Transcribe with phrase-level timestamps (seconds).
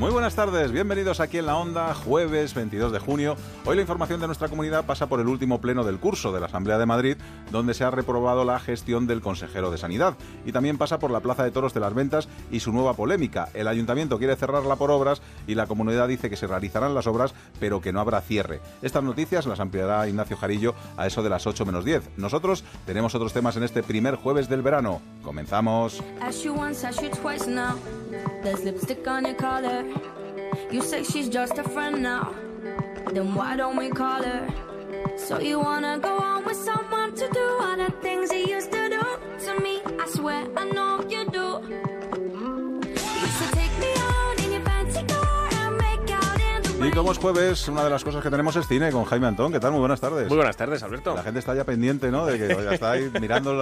[0.00, 3.36] Muy buenas tardes, bienvenidos aquí en la Onda, jueves 22 de junio.
[3.66, 6.46] Hoy la información de nuestra comunidad pasa por el último pleno del curso de la
[6.46, 7.18] Asamblea de Madrid,
[7.52, 10.16] donde se ha reprobado la gestión del consejero de Sanidad.
[10.46, 13.50] Y también pasa por la Plaza de Toros de las Ventas y su nueva polémica.
[13.52, 17.34] El ayuntamiento quiere cerrarla por obras y la comunidad dice que se realizarán las obras,
[17.58, 18.62] pero que no habrá cierre.
[18.80, 22.16] Estas noticias las ampliará Ignacio Jarillo a eso de las 8 menos 10.
[22.16, 25.02] Nosotros tenemos otros temas en este primer jueves del verano.
[25.22, 26.02] Comenzamos.
[30.70, 32.32] You say she's just a friend now.
[33.12, 34.48] Then why don't we call her?
[35.16, 38.88] So you wanna go on with someone to do all the things he used to
[38.88, 39.02] do
[39.46, 39.80] to me?
[39.98, 41.99] I swear I know you do.
[46.82, 49.52] Y como es jueves, una de las cosas que tenemos es cine con Jaime Antón.
[49.52, 49.72] ¿Qué tal?
[49.72, 50.28] Muy buenas tardes.
[50.28, 51.14] Muy buenas tardes, Alberto.
[51.14, 52.24] La gente está ya pendiente, ¿no?
[52.24, 53.52] De que está ahí mirando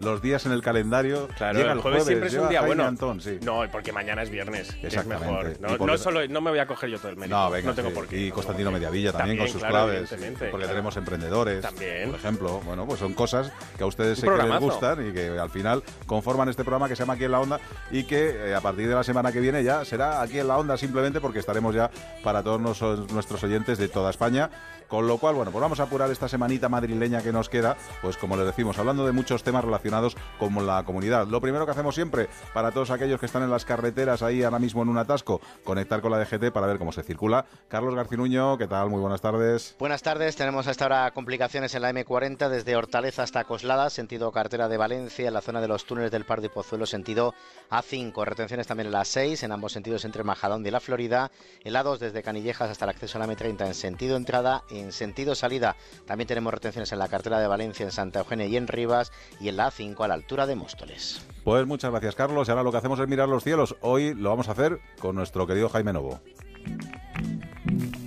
[0.00, 1.28] los días en el calendario.
[1.38, 2.84] Claro, el, jueves, siempre es un día bueno.
[2.84, 3.38] Antón, sí.
[3.42, 4.76] No, porque mañana es viernes.
[4.82, 5.52] Exactamente.
[5.52, 5.80] Es mejor.
[5.80, 7.36] No, solo, no me voy a coger yo todo el mérito.
[7.36, 8.26] No, venga, no tengo por qué.
[8.26, 10.14] Y Constantino Mediavilla también, con sus claves.
[10.50, 11.62] Porque tenemos emprendedores.
[11.62, 12.10] También.
[12.10, 12.60] Por ejemplo.
[12.66, 15.82] Bueno, pues son cosas que a ustedes sé que les gustan y que al final
[16.06, 18.88] conforman este programa que se llama Aquí en la Onda y que eh, a partir
[18.88, 21.90] de la semana que viene ya será Aquí en la Onda simplemente porque estaremos ya
[22.22, 24.50] para todos nuestros oyentes de toda España.
[24.88, 28.16] Con lo cual, bueno, pues vamos a apurar esta semanita madrileña que nos queda, pues
[28.16, 31.26] como les decimos, hablando de muchos temas relacionados con la comunidad.
[31.26, 34.58] Lo primero que hacemos siempre, para todos aquellos que están en las carreteras ahí ahora
[34.58, 37.44] mismo en un atasco, conectar con la DGT para ver cómo se circula.
[37.68, 38.88] Carlos Garcinuño, ¿qué tal?
[38.88, 39.76] Muy buenas tardes.
[39.78, 44.68] Buenas tardes, tenemos hasta ahora complicaciones en la M40 desde Hortaleza hasta Coslada, sentido cartera
[44.68, 47.34] de Valencia, en la zona de los túneles del Pardo y Pozuelo, sentido
[47.70, 48.24] A5.
[48.24, 51.30] Retenciones también en la 6, en ambos sentidos entre Majadón y la Florida.
[51.62, 54.77] En la 2 desde Canillejas hasta el acceso a la M30 en sentido entrada en
[54.92, 55.76] sentido salida
[56.06, 59.48] también tenemos retenciones en la cartera de Valencia, en Santa Eugenia y en Rivas y
[59.48, 61.26] en la A5 a la altura de Móstoles.
[61.44, 63.76] Pues muchas gracias Carlos y ahora lo que hacemos es mirar los cielos.
[63.80, 66.20] Hoy lo vamos a hacer con nuestro querido Jaime Novo.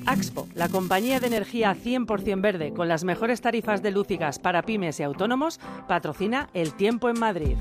[0.05, 4.39] Axpo, la compañía de energía 100% verde con las mejores tarifas de luz y gas
[4.39, 7.55] para pymes y autónomos, patrocina El Tiempo en Madrid.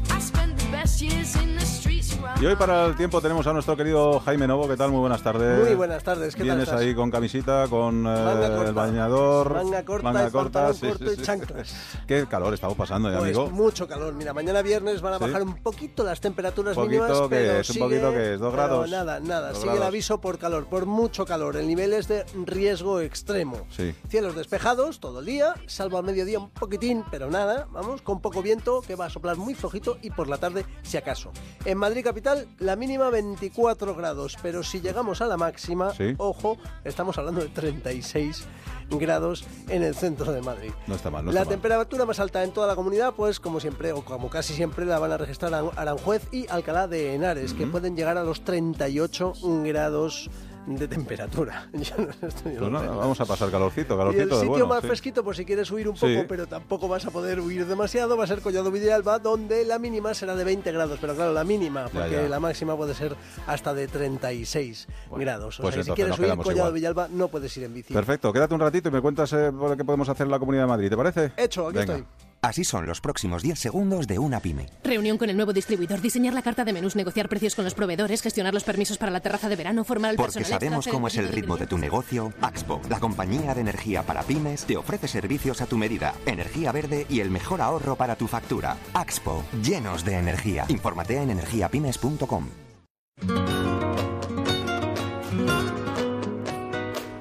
[2.41, 4.67] Y hoy para el tiempo tenemos a nuestro querido Jaime Novo.
[4.67, 4.91] ¿Qué tal?
[4.91, 5.67] Muy buenas tardes.
[5.67, 6.35] Muy buenas tardes.
[6.35, 11.13] ¿Qué Vienes ahí con camisita, con eh, el bañador, manga corta, manga corta sí, corto
[11.13, 11.75] y chanclas.
[12.07, 13.51] Qué calor estamos pasando, pues amigo.
[13.51, 14.15] Mucho calor.
[14.15, 17.67] Mira, mañana viernes van a bajar un poquito las temperaturas un mínimas, que pero es,
[17.67, 18.91] sigue, un poquito que es, dos grados.
[18.91, 19.55] Nada, nada.
[19.55, 21.57] Sigue el aviso por calor, por mucho calor.
[21.57, 23.67] El nivel es de riesgo extremo.
[24.09, 27.69] Cielos despejados todo el día, salvo al mediodía un poquitín, pero nada.
[27.71, 30.97] Vamos, con poco viento que va a soplar muy flojito y por la tarde, si
[30.97, 31.33] acaso.
[31.65, 37.19] En Madrid capital, la mínima 24 grados, pero si llegamos a la máxima, ojo, estamos
[37.19, 38.47] hablando de 36
[38.91, 40.73] grados en el centro de Madrid.
[40.87, 43.61] No está mal, no La está temperatura más alta en toda la comunidad, pues como
[43.61, 47.67] siempre, o como casi siempre, la van a registrar Aranjuez y Alcalá de Henares, que
[47.67, 49.35] pueden llegar a los 38
[49.65, 50.31] grados
[50.67, 51.69] de temperatura.
[52.21, 54.41] Pues vamos a pasar calorcito, calorcito.
[54.41, 57.41] el sitio más fresquito, por si quieres huir un poco, pero tampoco vas a poder
[57.41, 61.15] huir demasiado, va a ser Collado Villalba, donde la mínima será de 20 grados, pero
[61.15, 63.17] claro, la mínima, porque la máxima puede ser
[63.47, 65.61] hasta de 36 grados.
[65.61, 67.93] O pues sea, si quieres huir Collado Villalba, no puedes ir en bici.
[67.93, 70.69] Perfecto, quédate un ratito y me cuentas eh, qué podemos hacer en la Comunidad de
[70.69, 71.33] Madrid, ¿te parece?
[71.37, 72.05] Hecho, aquí estoy.
[72.43, 74.67] Así son los próximos 10 segundos de una pyme.
[74.83, 78.23] Reunión con el nuevo distribuidor, diseñar la carta de menús, negociar precios con los proveedores,
[78.23, 80.33] gestionar los permisos para la terraza de verano, formar personal.
[80.33, 84.23] Porque sabemos cómo es el ritmo de tu negocio, Axpo, la compañía de energía para
[84.23, 88.27] pymes, te ofrece servicios a tu medida, energía verde y el mejor ahorro para tu
[88.27, 88.77] factura.
[88.95, 90.65] Axpo, llenos de energía.
[90.69, 92.49] Infórmate en energiapymes.com.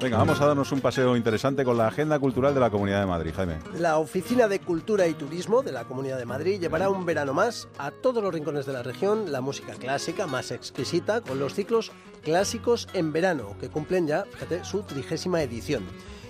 [0.00, 3.06] Venga, vamos a darnos un paseo interesante con la agenda cultural de la Comunidad de
[3.06, 3.58] Madrid, Jaime.
[3.78, 7.68] La Oficina de Cultura y Turismo de la Comunidad de Madrid llevará un verano más
[7.76, 11.92] a todos los rincones de la región la música clásica más exquisita con los ciclos
[12.22, 15.84] clásicos en verano, que cumplen ya, fíjate, su trigésima edición.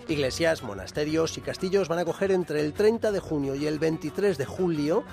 [0.08, 4.36] Iglesias, monasterios y castillos van a coger entre el 30 de junio y el 23
[4.36, 5.04] de julio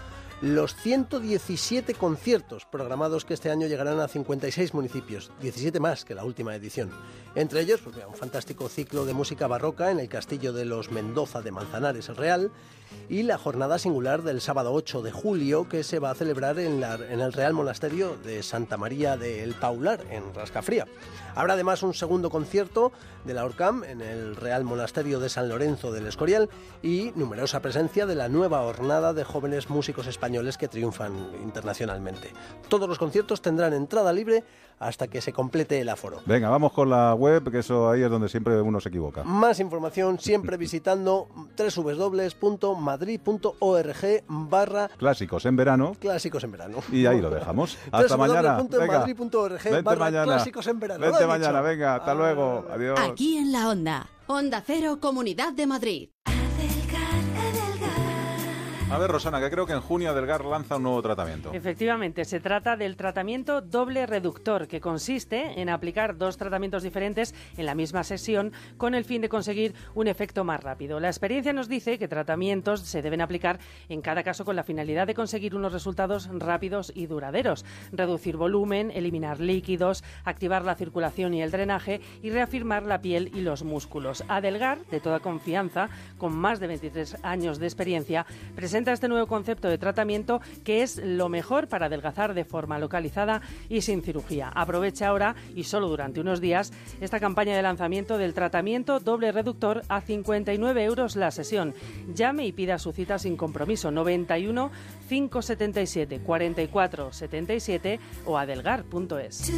[0.41, 6.23] los 117 conciertos programados que este año llegarán a 56 municipios, 17 más que la
[6.23, 6.91] última edición.
[7.33, 11.41] Entre ellos, pues un fantástico ciclo de música barroca en el Castillo de los Mendoza
[11.41, 12.51] de Manzanares, Real,
[13.09, 16.83] y la jornada singular del sábado 8 de julio que se va a celebrar en,
[16.83, 20.85] en el Real Monasterio de Santa María del Paular, en Rascafría.
[21.37, 22.91] Habrá además un segundo concierto
[23.23, 26.49] de la Orcam en el Real Monasterio de San Lorenzo del Escorial
[26.81, 31.13] y numerosa presencia de la nueva hornada de jóvenes músicos españoles que triunfan
[31.43, 32.33] internacionalmente.
[32.69, 34.45] Todos los conciertos tendrán entrada libre
[34.79, 36.21] hasta que se complete el aforo.
[36.25, 39.23] Venga, vamos con la web, que eso ahí es donde siempre uno se equivoca.
[39.23, 41.27] Más información siempre visitando
[41.57, 45.93] www.madrid.org barra clásicos en verano.
[45.99, 46.77] Clásicos en verano.
[46.91, 47.77] Y ahí lo dejamos.
[47.91, 48.61] Hasta mañana.
[48.69, 49.05] Venga.
[49.95, 50.25] mañana.
[50.25, 51.05] Clásicos en verano.
[51.05, 52.65] Vente mañana, venga, hasta luego.
[52.71, 52.99] Adiós.
[52.99, 54.07] Aquí en la onda.
[54.27, 56.09] Onda Cero, Comunidad de Madrid.
[58.89, 61.51] A ver, Rosana, que creo que en junio Adelgar lanza un nuevo tratamiento.
[61.51, 67.65] Efectivamente, se trata del tratamiento doble reductor, que consiste en aplicar dos tratamientos diferentes en
[67.65, 71.01] la misma sesión con el fin de conseguir un efecto más rápido.
[71.01, 75.05] La experiencia nos dice que tratamientos se deben aplicar en cada caso con la finalidad
[75.05, 81.41] de conseguir unos resultados rápidos y duraderos, reducir volumen, eliminar líquidos, activar la circulación y
[81.41, 84.23] el drenaje y reafirmar la piel y los músculos.
[84.29, 88.25] Adelgar, de toda confianza, con más de 23 años de experiencia,
[88.55, 92.77] presenta presenta este nuevo concepto de tratamiento que es lo mejor para adelgazar de forma
[92.77, 94.49] localizada y sin cirugía.
[94.53, 96.71] Aprovecha ahora y solo durante unos días
[97.01, 101.73] esta campaña de lanzamiento del tratamiento doble reductor a 59 euros la sesión.
[102.13, 104.69] Llame y pida su cita sin compromiso 91
[105.09, 109.51] 577 44 77 o adelgar.es.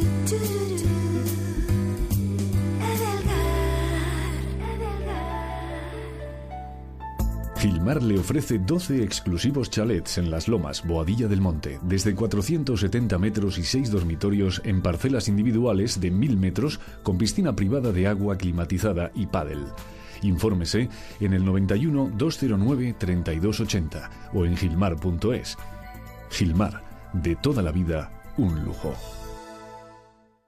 [7.60, 13.58] Gilmar le ofrece 12 exclusivos chalets en Las Lomas, Boadilla del Monte, desde 470 metros
[13.58, 19.12] y 6 dormitorios en parcelas individuales de 1000 metros con piscina privada de agua climatizada
[19.14, 19.66] y pádel.
[20.22, 20.88] Infórmese
[21.20, 25.58] en el 91 209 3280 o en gilmar.es.
[26.30, 26.82] Gilmar,
[27.12, 28.94] de toda la vida, un lujo.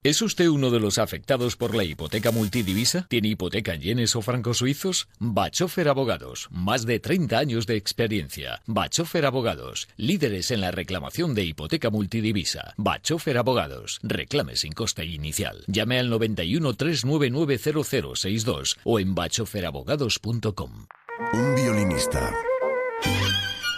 [0.04, 3.06] ¿Es usted uno de los afectados por la hipoteca multidivisa?
[3.08, 5.06] ¿Tiene hipoteca en yenes o francos suizos?
[5.20, 8.62] Bachofer Abogados, más de 30 años de experiencia.
[8.66, 12.74] Bachofer Abogados, líderes en la reclamación de hipoteca multidivisa.
[12.78, 15.62] Bachofer Abogados, reclame sin coste inicial.
[15.68, 20.86] Llame al 91 399 0062 o en bachoferabogados.com.
[21.32, 22.34] Un violinista.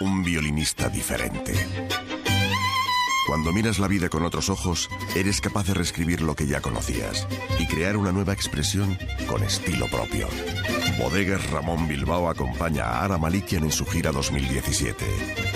[0.01, 1.53] Un violinista diferente
[3.25, 7.27] cuando miras la vida con otros ojos, eres capaz de reescribir lo que ya conocías
[7.59, 10.27] y crear una nueva expresión con estilo propio.
[10.99, 15.05] Bodegas Ramón Bilbao acompaña a Ara Malikian en su gira 2017.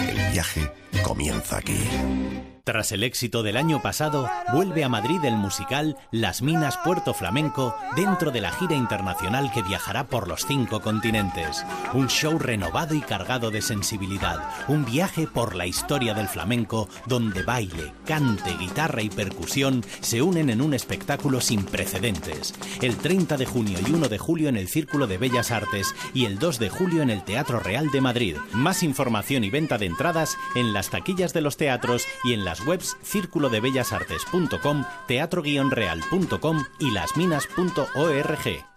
[0.09, 0.71] El viaje
[1.03, 2.58] comienza aquí.
[2.69, 7.75] Tras el éxito del año pasado, vuelve a Madrid el musical Las Minas Puerto Flamenco
[7.95, 11.65] dentro de la gira internacional que viajará por los cinco continentes.
[11.93, 14.47] Un show renovado y cargado de sensibilidad.
[14.67, 20.51] Un viaje por la historia del flamenco donde baile, cante, guitarra y percusión se unen
[20.51, 22.53] en un espectáculo sin precedentes.
[22.83, 26.25] El 30 de junio y 1 de julio en el Círculo de Bellas Artes y
[26.25, 28.37] el 2 de julio en el Teatro Real de Madrid.
[28.51, 32.58] Más información y venta de entradas en las taquillas de los teatros y en las
[32.65, 38.69] webs círculodebellasartes.com, teatro-real.com y lasminas.org.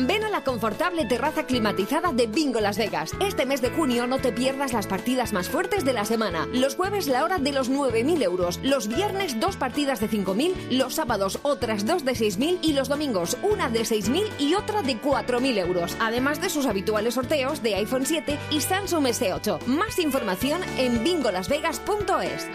[0.00, 3.10] Ven a la confortable terraza climatizada de Bingo Las Vegas.
[3.18, 6.46] Este mes de junio no te pierdas las partidas más fuertes de la semana.
[6.52, 10.94] Los jueves la hora de los 9.000 euros, los viernes dos partidas de 5.000, los
[10.94, 15.58] sábados otras dos de 6.000 y los domingos una de 6.000 y otra de 4.000
[15.58, 15.96] euros.
[15.98, 19.66] Además de sus habituales sorteos de iPhone 7 y Samsung S8.
[19.66, 22.46] Más información en bingolasvegas.es.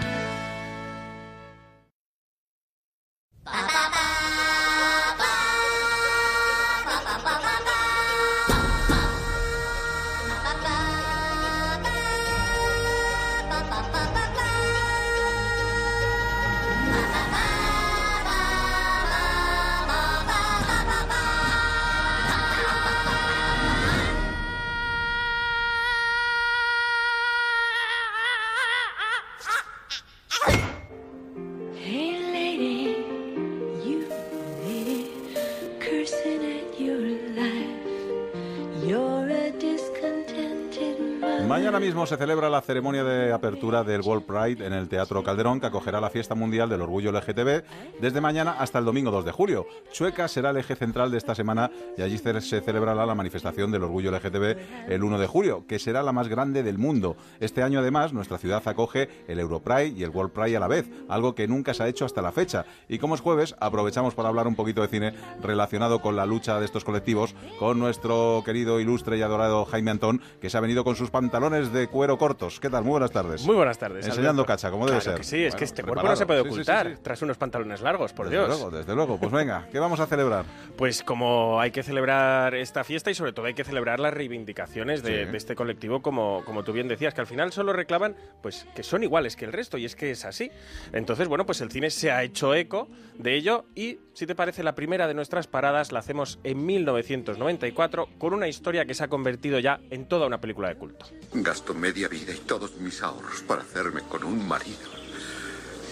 [42.06, 46.02] se celebra la ceremonia de apertura del World Pride en el Teatro Calderón, que acogerá
[46.02, 47.64] la fiesta mundial del orgullo LGTB
[48.02, 49.66] desde mañana hasta el domingo 2 de julio.
[49.92, 53.84] Chueca será el eje central de esta semana y allí se celebrará la manifestación del
[53.84, 57.16] orgullo LGTB el 1 de julio, que será la más grande del mundo.
[57.40, 60.90] Este año, además, nuestra ciudad acoge el Europride y el World Pride a la vez,
[61.08, 62.66] algo que nunca se ha hecho hasta la fecha.
[62.90, 66.60] Y como es jueves, aprovechamos para hablar un poquito de cine relacionado con la lucha
[66.60, 70.84] de estos colectivos con nuestro querido, ilustre y adorado Jaime Antón, que se ha venido
[70.84, 72.60] con sus pantalones de cuero cortos.
[72.60, 72.84] ¿Qué tal?
[72.84, 73.46] Muy buenas tardes.
[73.46, 74.08] Muy buenas tardes.
[74.08, 75.24] Enseñando cacha, como debe ser.
[75.24, 78.40] sí, es que este cuerpo no se puede ocultar tras unos pantalones largos, por desde
[78.40, 78.60] Dios.
[78.60, 79.20] Luego, desde luego.
[79.20, 80.44] Pues venga, ¿qué vamos a celebrar?
[80.76, 85.04] Pues como hay que celebrar esta fiesta y sobre todo hay que celebrar las reivindicaciones
[85.04, 88.82] de, este colectivo, como, como tú bien decías, que al final solo reclaman pues que
[88.82, 90.50] son iguales que el resto y es que es así.
[90.94, 92.88] Entonces, bueno, pues el cine se ha hecho eco
[93.20, 98.10] de ello y, si te parece, la primera de nuestras paradas la hacemos en 1994
[98.18, 101.08] con una historia que se ha convertido ya en toda una película de culto.
[101.34, 104.90] Gasto media vida y todos mis ahorros para hacerme con un marido.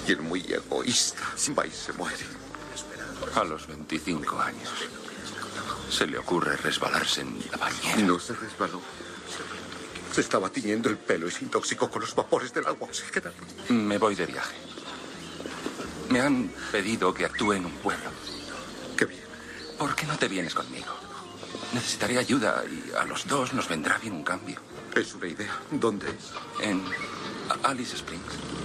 [0.07, 1.21] Y el muy egoísta
[1.57, 2.25] va y se muere.
[3.35, 4.69] A los 25 años.
[5.89, 7.97] Se le ocurre resbalarse en la bañera.
[8.03, 8.81] No se resbaló.
[10.11, 13.33] Se estaba tiñendo el pelo y se intoxicó con los vapores del agua oxigenada.
[13.69, 14.70] Me voy de viaje.
[16.11, 18.09] Me han pedido que actúe en un pueblo.
[18.97, 19.21] Qué bien.
[19.77, 20.93] ¿Por qué no te vienes conmigo?
[21.73, 24.59] Necesitaré ayuda y a los dos nos vendrá bien un cambio.
[24.93, 25.57] Es una idea.
[25.71, 26.65] ¿Dónde es?
[26.67, 26.83] En
[27.63, 28.60] Alice Springs.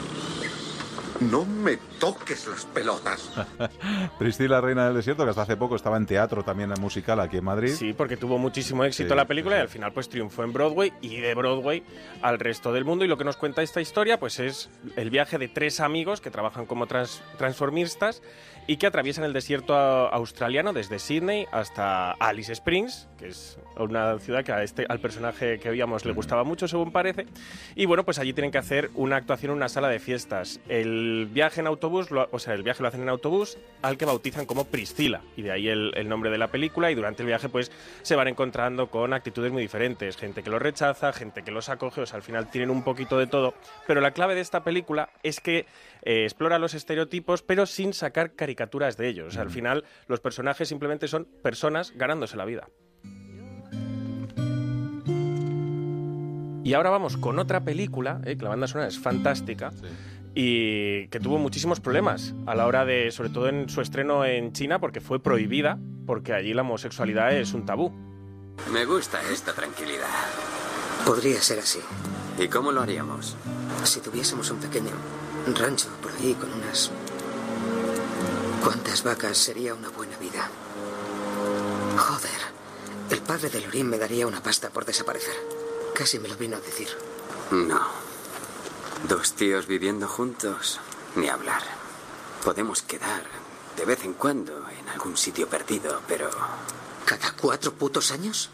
[1.21, 3.31] No me toques las pelotas.
[4.19, 7.39] Priscila, Reina del Desierto, que hasta hace poco estaba en teatro también en musical aquí
[7.39, 7.75] en Madrid.
[7.75, 11.21] Sí, porque tuvo muchísimo éxito la película y al final pues triunfó en Broadway y
[11.21, 11.83] de Broadway
[12.23, 13.05] al resto del mundo.
[13.05, 16.31] Y lo que nos cuenta esta historia pues es el viaje de tres amigos que
[16.31, 18.23] trabajan como transformistas
[18.67, 24.45] y que atraviesan el desierto australiano desde Sydney hasta Alice Springs, que es una ciudad
[24.45, 27.27] que este, al personaje que veíamos le gustaba mucho, según parece.
[27.75, 30.61] Y bueno, pues allí tienen que hacer una actuación en una sala de fiestas.
[30.69, 34.47] El viaje en autobús, o sea, el viaje lo hacen en autobús, al que bautizan
[34.47, 36.91] como Priscila, y de ahí el, el nombre de la película.
[36.91, 37.71] Y durante el viaje, pues
[38.03, 42.01] se van encontrando con actitudes muy diferentes: gente que los rechaza, gente que los acoge,
[42.01, 43.55] o sea, al final tienen un poquito de todo.
[43.87, 45.67] Pero la clave de esta película es que
[46.07, 49.37] eh, explora los estereotipos, pero sin sacar caricaturas de ellos.
[49.37, 52.69] al final, los personajes simplemente son personas ganándose la vida.
[56.63, 59.73] Y ahora vamos con otra película, eh, que la banda sonora es fantástica.
[60.33, 64.53] Y que tuvo muchísimos problemas a la hora de, sobre todo en su estreno en
[64.53, 67.91] China, porque fue prohibida, porque allí la homosexualidad es un tabú.
[68.73, 70.07] Me gusta esta tranquilidad.
[71.05, 71.81] Podría ser así.
[72.39, 73.37] ¿Y cómo lo haríamos?
[73.83, 74.93] Si tuviésemos un pequeño
[75.55, 76.91] rancho por ahí con unas...
[78.63, 80.51] ¿Cuántas vacas sería una buena vida?
[81.97, 82.41] Joder,
[83.11, 85.35] el padre de Lorín me daría una pasta por desaparecer.
[85.95, 86.89] Casi me lo vino a decir.
[87.51, 87.81] No.
[89.09, 90.81] Dos tíos viviendo juntos,
[91.15, 91.63] ni hablar.
[92.45, 93.23] Podemos quedar
[93.77, 96.31] de vez en cuando en algún sitio perdido, pero...
[97.05, 98.51] ¿Cada cuatro putos años?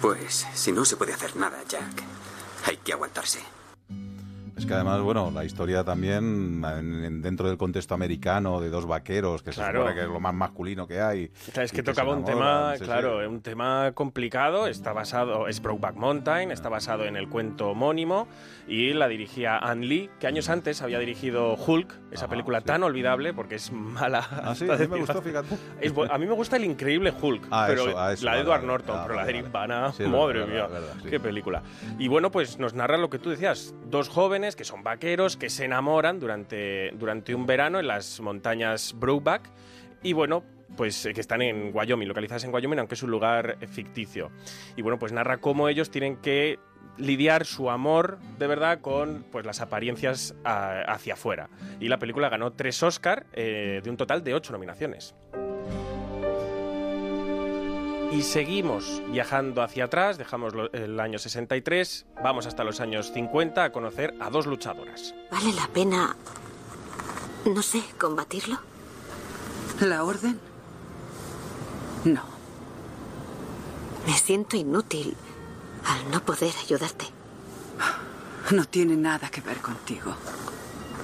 [0.00, 2.02] Pues si no se puede hacer nada, Jack,
[2.64, 3.55] hay que aguantarse.
[4.56, 6.62] Es que además, bueno, la historia también,
[7.20, 10.86] dentro del contexto americano, de dos vaqueros, que se supone que es lo más masculino
[10.86, 11.30] que hay.
[11.54, 16.70] Es que tocaba un tema, claro, un tema complicado, está basado, es Brokeback Mountain, está
[16.70, 18.28] basado en el cuento homónimo,
[18.66, 23.34] y la dirigía Ann Lee, que años antes había dirigido Hulk, esa película tan olvidable,
[23.34, 24.26] porque es mala.
[24.42, 25.54] Ah, sí, a mí me gustó, fíjate.
[26.10, 29.24] a mí me gusta el increíble Hulk, ah, pero la de Edward Norton, pero la
[29.24, 30.66] de Eric Bana, madre mía,
[31.10, 31.62] qué película.
[31.98, 35.50] Y bueno, pues nos narra lo que tú decías, dos jóvenes que son vaqueros, que
[35.50, 39.50] se enamoran durante, durante un verano en las montañas Brokeback
[40.02, 40.44] y bueno,
[40.76, 44.30] pues eh, que están en Wyoming, localizadas en Wyoming, aunque es un lugar ficticio.
[44.76, 46.58] Y bueno, pues narra cómo ellos tienen que
[46.98, 51.48] lidiar su amor de verdad con pues las apariencias hacia afuera.
[51.80, 55.14] Y la película ganó tres Oscar eh, de un total de ocho nominaciones.
[58.12, 63.72] Y seguimos viajando hacia atrás, dejamos el año 63, vamos hasta los años 50 a
[63.72, 65.14] conocer a dos luchadoras.
[65.30, 66.16] ¿Vale la pena,
[67.44, 68.58] no sé, combatirlo?
[69.80, 70.40] ¿La orden?
[72.04, 72.22] No.
[74.06, 75.16] Me siento inútil
[75.84, 77.06] al no poder ayudarte.
[78.52, 80.14] No tiene nada que ver contigo.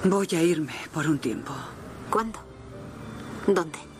[0.05, 1.53] Voy a irme por un tiempo.
[2.09, 2.39] ¿Cuándo?
[3.45, 3.92] ¿Dónde?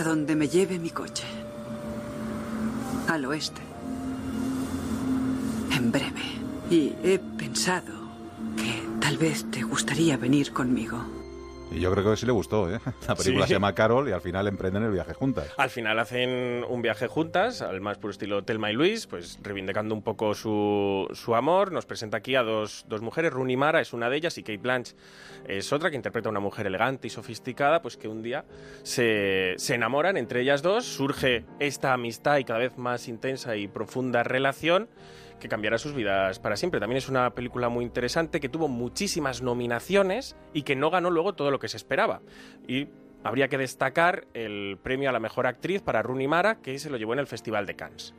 [0.00, 1.24] A donde me lleve mi coche.
[3.06, 3.60] Al oeste.
[5.76, 6.22] En breve.
[6.70, 7.92] Y he pensado
[8.56, 11.19] que tal vez te gustaría venir conmigo.
[11.72, 12.80] Y yo creo que sí le gustó, ¿eh?
[13.08, 15.52] La película se llama Carol y al final emprenden el viaje juntas.
[15.56, 19.94] Al final hacen un viaje juntas, al más puro estilo Telma y Luis, pues reivindicando
[19.94, 21.70] un poco su, su amor.
[21.70, 24.58] Nos presenta aquí a dos, dos mujeres, Rooney Mara es una de ellas y Kate
[24.58, 24.96] Blanche
[25.46, 28.44] es otra, que interpreta a una mujer elegante y sofisticada, pues que un día
[28.82, 33.68] se, se enamoran entre ellas dos, surge esta amistad y cada vez más intensa y
[33.68, 34.88] profunda relación
[35.40, 36.78] que cambiará sus vidas para siempre.
[36.78, 41.34] También es una película muy interesante que tuvo muchísimas nominaciones y que no ganó luego
[41.34, 42.20] todo lo que se esperaba.
[42.68, 42.88] Y
[43.24, 46.96] habría que destacar el premio a la mejor actriz para Rooney Mara, que se lo
[46.96, 48.14] llevó en el Festival de Cannes.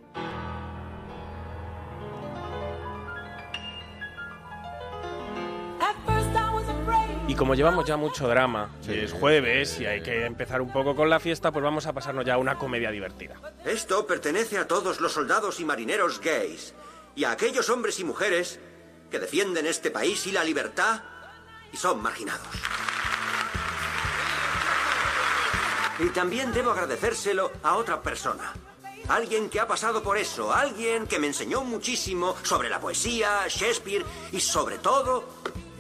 [7.32, 10.98] Y como llevamos ya mucho drama, sí, es jueves y hay que empezar un poco
[10.98, 13.36] con la fiesta, pues vamos a pasarnos ya a una comedia divertida.
[13.64, 16.76] Esto pertenece a todos los soldados y marineros gays
[17.16, 18.60] y a aquellos hombres y mujeres
[19.10, 21.02] que defienden este país y la libertad
[21.72, 22.48] y son marginados.
[26.00, 28.54] Y también debo agradecérselo a otra persona.
[29.08, 34.06] Alguien que ha pasado por eso, alguien que me enseñó muchísimo sobre la poesía, Shakespeare
[34.32, 35.28] y sobre todo,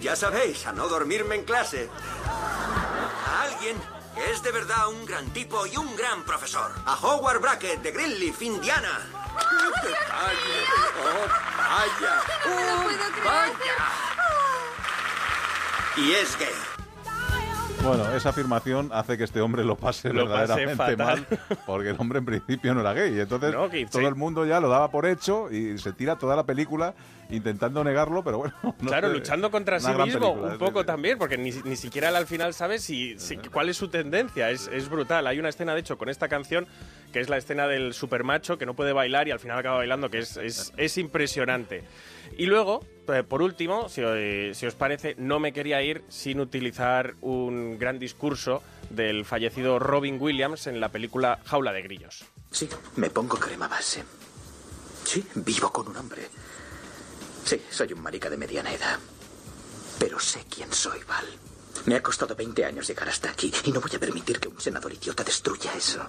[0.01, 1.89] ya sabéis, a no dormirme en clase.
[2.27, 3.77] A alguien
[4.15, 6.71] que es de verdad un gran tipo y un gran profesor.
[6.85, 9.20] A Howard Brackett de Greenleaf, Indiana.
[9.35, 11.27] ¡Oh,
[11.69, 12.23] vaya!
[12.45, 12.89] ¡Oh,
[13.23, 13.75] vaya!
[15.97, 16.80] Y es gay.
[17.83, 21.25] Bueno, esa afirmación hace que este hombre lo pase verdaderamente mal,
[21.65, 23.19] porque el hombre en principio no era gay.
[23.19, 23.55] Entonces
[23.89, 26.93] todo el mundo ya lo daba por hecho y se tira toda la película
[27.31, 28.53] intentando negarlo, pero bueno.
[28.85, 33.15] claro, luchando contra sí mismo un poco también, porque ni, siquiera al final sabe si,
[33.51, 34.51] cuál es su tendencia.
[34.51, 35.25] Es, es brutal.
[35.27, 36.67] Hay una escena, de hecho, con esta canción
[37.11, 40.09] que es la escena del supermacho que no puede bailar y al final acaba bailando,
[40.09, 41.83] que es, es, es impresionante.
[42.37, 47.15] Y luego, eh, por último, eh, si, os parece, no me quería ir sin utilizar
[47.21, 52.25] un gran discurso del fallecido Robin Williams en la película Jaula de Grillos.
[52.51, 54.03] Sí, me pongo crema base.
[55.03, 56.27] Sí, vivo con un hombre.
[57.43, 58.99] Sí, soy un marica de mediana edad.
[59.99, 61.25] Pero sé quién soy, Val.
[61.85, 64.59] Me ha costado 20 años llegar hasta aquí y no voy a permitir que un
[64.59, 66.01] senador idiota destruya eso.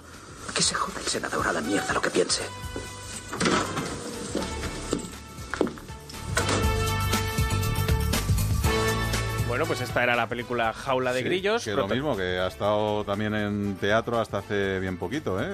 [0.53, 2.43] Que se joda el senador a la mierda lo que piense.
[9.53, 11.63] Bueno, pues esta era la película Jaula de Grillos.
[11.63, 15.45] Que lo mismo, que ha estado también en teatro hasta hace bien poquito, ¿eh?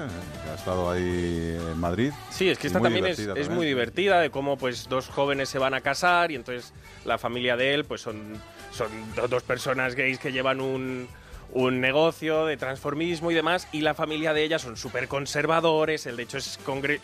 [0.50, 2.13] ha estado ahí en Madrid.
[2.29, 5.60] Sí, es que esta también es, es, muy divertida, de cómo pues dos jóvenes se
[5.60, 6.72] van a casar y entonces
[7.03, 8.41] la familia de él pues son,
[8.72, 8.88] son
[9.29, 11.10] dos personas gays que llevan un
[11.53, 16.15] un negocio de transformismo y demás, y la familia de ella son súper conservadores, el
[16.15, 16.60] de hecho es,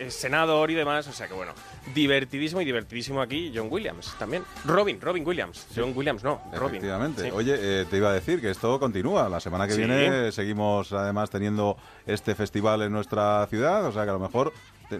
[0.08, 1.52] senador y demás, o sea que bueno,
[1.94, 4.44] divertidísimo y divertidísimo aquí John Williams también.
[4.64, 6.76] Robin, Robin Williams, John Williams no, Robin.
[6.76, 7.30] Efectivamente.
[7.32, 11.30] Oye, eh, te iba a decir que esto continúa, la semana que viene seguimos además
[11.30, 11.76] teniendo
[12.06, 14.52] este festival en nuestra ciudad, o sea que a lo mejor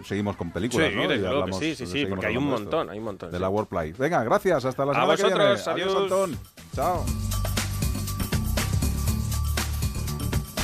[0.03, 1.53] seguimos con películas, ¿no?
[1.53, 3.31] sí, sí, sí, porque hay un montón, hay un montón.
[3.31, 3.93] De la Worldplay.
[3.93, 5.43] Venga, gracias, hasta la semana que viene.
[5.43, 6.31] Adiós, adiós
[6.75, 7.05] Chao.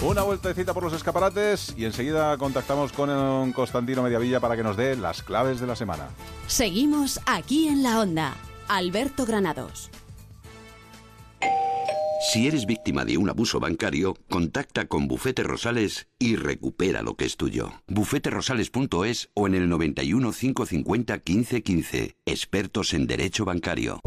[0.05, 4.97] Una vueltecita por los escaparates y enseguida contactamos con Constantino Mediavilla para que nos dé
[4.97, 6.09] las claves de la semana.
[6.45, 8.33] Seguimos aquí en la onda.
[8.67, 9.89] Alberto Granados.
[12.31, 17.25] Si eres víctima de un abuso bancario, contacta con Bufete Rosales y recupera lo que
[17.25, 17.73] es tuyo.
[17.87, 22.15] bufeterosales.es o en el 91 550 1515.
[22.25, 23.99] Expertos en Derecho Bancario.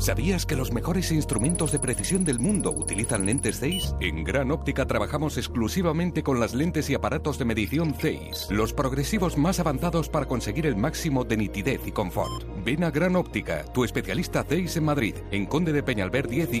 [0.00, 3.94] ¿Sabías que los mejores instrumentos de precisión del mundo utilizan lentes Zeiss?
[4.00, 9.36] En Gran Óptica trabajamos exclusivamente con las lentes y aparatos de medición Zeiss, los progresivos
[9.36, 12.46] más avanzados para conseguir el máximo de nitidez y confort.
[12.64, 16.60] Ven a Gran Óptica, tu especialista Zeiss en Madrid, en Conde de Peñalver 10 y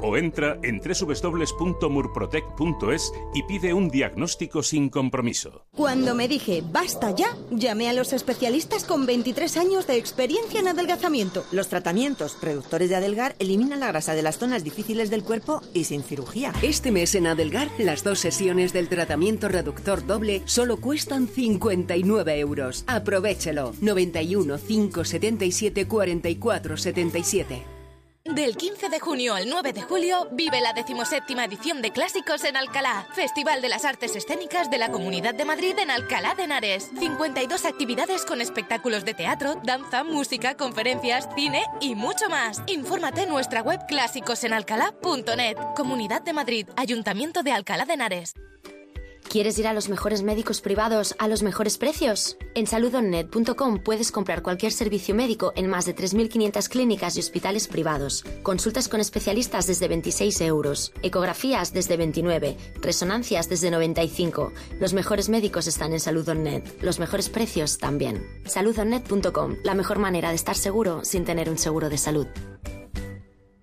[0.01, 5.65] o entra en www.murprotec.es y pide un diagnóstico sin compromiso.
[5.75, 10.67] Cuando me dije basta ya, llamé a los especialistas con 23 años de experiencia en
[10.67, 11.43] adelgazamiento.
[11.51, 15.85] Los tratamientos reductores de Adelgar eliminan la grasa de las zonas difíciles del cuerpo y
[15.85, 16.53] sin cirugía.
[16.61, 22.83] Este mes en Adelgar, las dos sesiones del tratamiento reductor doble solo cuestan 59 euros.
[22.87, 23.73] Aprovechelo.
[23.81, 27.70] 91 577 44 77.
[28.23, 32.55] Del 15 de junio al 9 de julio vive la decimoséptima edición de Clásicos en
[32.55, 36.91] Alcalá, Festival de las Artes Escénicas de la Comunidad de Madrid en Alcalá de Henares.
[36.99, 42.61] 52 actividades con espectáculos de teatro, danza, música, conferencias, cine y mucho más.
[42.67, 45.57] Infórmate en nuestra web clásicosenalcalá.net.
[45.75, 48.35] Comunidad de Madrid, Ayuntamiento de Alcalá de Henares.
[49.31, 52.35] ¿Quieres ir a los mejores médicos privados a los mejores precios?
[52.53, 58.25] En saludonnet.com puedes comprar cualquier servicio médico en más de 3.500 clínicas y hospitales privados.
[58.43, 64.51] Consultas con especialistas desde 26 euros, ecografías desde 29, resonancias desde 95.
[64.81, 68.27] Los mejores médicos están en Saludonnet, los mejores precios también.
[68.43, 72.27] Saludonnet.com, la mejor manera de estar seguro sin tener un seguro de salud.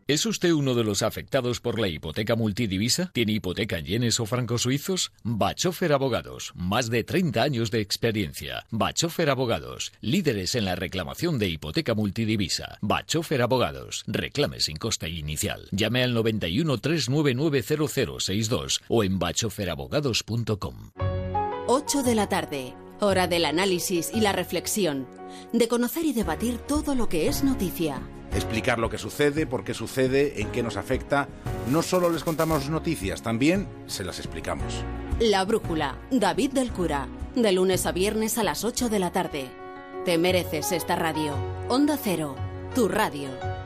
[0.08, 3.10] ¿Es usted uno de los afectados por la hipoteca multidivisa?
[3.12, 5.12] ¿Tiene hipoteca en yenes o francos suizos?
[5.22, 8.64] Bachofer Abogados, más de 30 años de experiencia.
[8.70, 12.78] Bachofer Abogados, líderes en la reclamación de hipoteca multidivisa.
[12.80, 15.68] Bachofer Abogados, reclame sin coste inicial.
[15.72, 20.92] Llame al 91 399 0062 o en bachoferabogados.com.
[21.66, 25.06] 8 de la tarde, hora del análisis y la reflexión,
[25.52, 28.00] de conocer y debatir todo lo que es noticia
[28.34, 31.28] explicar lo que sucede, por qué sucede, en qué nos afecta.
[31.70, 34.84] No solo les contamos noticias, también se las explicamos.
[35.20, 39.48] La Brújula, David del Cura, de lunes a viernes a las 8 de la tarde.
[40.04, 41.34] Te mereces esta radio.
[41.68, 42.36] Onda Cero,
[42.74, 43.57] tu radio.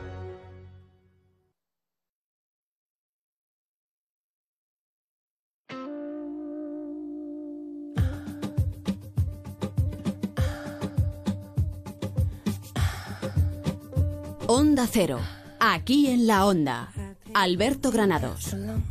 [14.83, 15.19] Onda Cero,
[15.61, 16.91] aquí en la Onda.
[17.33, 18.53] Alberto Granados.
[18.53, 18.81] I've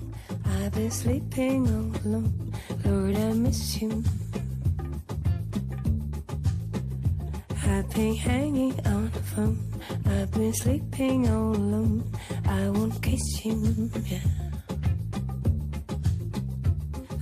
[7.94, 9.58] been hanging on the phone,
[10.06, 12.10] I've been sleeping all alone,
[12.46, 14.20] I won't kiss you, yeah.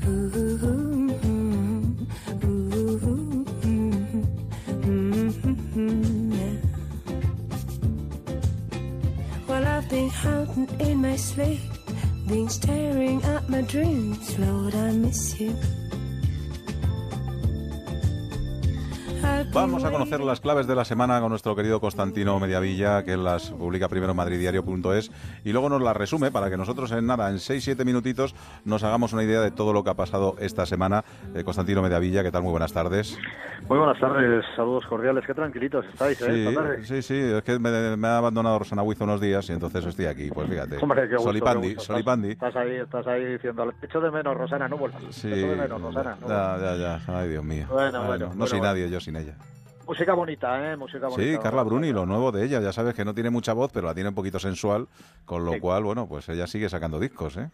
[0.06, 1.29] Ooh,
[10.22, 11.60] Hiding in my sleep,
[12.26, 14.38] been staring at my dreams.
[14.38, 15.56] Lord, I miss you.
[19.52, 23.50] Vamos a conocer las claves de la semana con nuestro querido Constantino Mediavilla, que las
[23.50, 25.10] publica primero en madridiario.es
[25.44, 29.12] y luego nos las resume para que nosotros en nada, en 6-7 minutitos, nos hagamos
[29.12, 31.04] una idea de todo lo que ha pasado esta semana.
[31.34, 32.42] Eh, Constantino Mediavilla, ¿qué tal?
[32.42, 33.18] Muy buenas tardes.
[33.68, 36.48] Muy buenas tardes, saludos cordiales, qué tranquilitos estáis, ¿eh?
[36.48, 36.84] Sí, tarde.
[36.84, 40.30] sí, sí, es que me, ha abandonado Rosana Huizo unos días y entonces estoy aquí,
[40.30, 40.78] pues fíjate.
[40.80, 42.30] Hombre, qué gusto, Solipandi, Solipandi.
[42.30, 45.02] Estás, ahí, estás ahí diciendo, echo de menos, Rosana, no vuelvas.
[45.10, 46.16] Sí, echo de menos, Rosana.
[46.20, 47.66] No ya, ya, ya, ay Dios mío.
[47.70, 48.32] Bueno, bueno.
[48.34, 49.34] No soy nadie, yo sin ella.
[49.90, 50.76] Música bonita, ¿eh?
[50.76, 51.20] Música bonita.
[51.20, 52.60] Sí, Carla Bruni, lo nuevo de ella.
[52.60, 54.86] Ya sabes que no tiene mucha voz, pero la tiene un poquito sensual,
[55.24, 57.50] con lo cual, bueno, pues ella sigue sacando discos, ¿eh?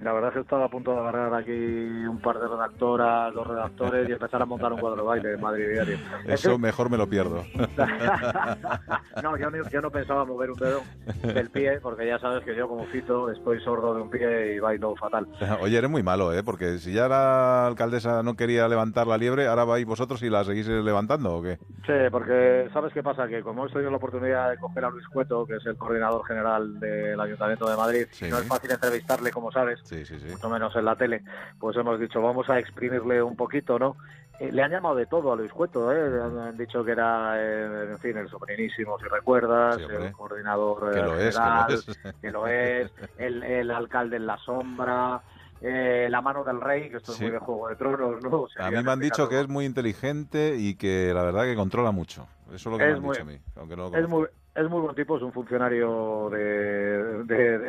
[0.00, 3.46] La verdad es que estaba a punto de agarrar aquí un par de redactoras, dos
[3.46, 5.98] redactores y empezar a montar un cuadro de baile en Madrid Diario.
[6.26, 7.44] Eso mejor me lo pierdo.
[9.22, 10.82] no, yo no, yo no pensaba mover un dedo
[11.22, 14.58] del pie, porque ya sabes que yo como Fito estoy sordo de un pie y
[14.58, 15.28] bailo fatal.
[15.60, 16.42] Oye, eres muy malo, ¿eh?
[16.42, 20.44] Porque si ya la alcaldesa no quería levantar la liebre, ahora vais vosotros y la
[20.44, 21.58] seguís levantando, ¿o qué?
[21.86, 23.28] Sí, porque ¿sabes qué pasa?
[23.28, 26.24] Que como he tenido la oportunidad de coger a Luis Cueto, que es el coordinador
[26.24, 30.32] general del Ayuntamiento de Madrid, no es fácil entrevistarle, como sabes, sí, sí, sí.
[30.32, 31.22] mucho menos en la tele,
[31.58, 33.96] pues hemos dicho, vamos a exprimirle un poquito, ¿no?
[34.38, 36.20] Eh, le han llamado de todo a Luis Cueto, ¿eh?
[36.22, 41.16] Han dicho que era, eh, en fin, el sobrinísimo, si recuerdas, el coordinador que lo
[41.16, 41.86] general, es,
[42.22, 45.20] que lo es, el, el alcalde en la sombra,
[45.60, 48.46] eh, la mano del rey, que esto es muy de Juego de Tronos, ¿no?
[48.58, 51.90] a mí me han dicho que es muy inteligente y que la verdad que controla
[51.90, 52.26] mucho.
[52.46, 53.38] Eso es lo que me han dicho a mí.
[53.56, 54.26] Aunque no es, muy,
[54.60, 57.24] es muy buen tipo, es un funcionario de,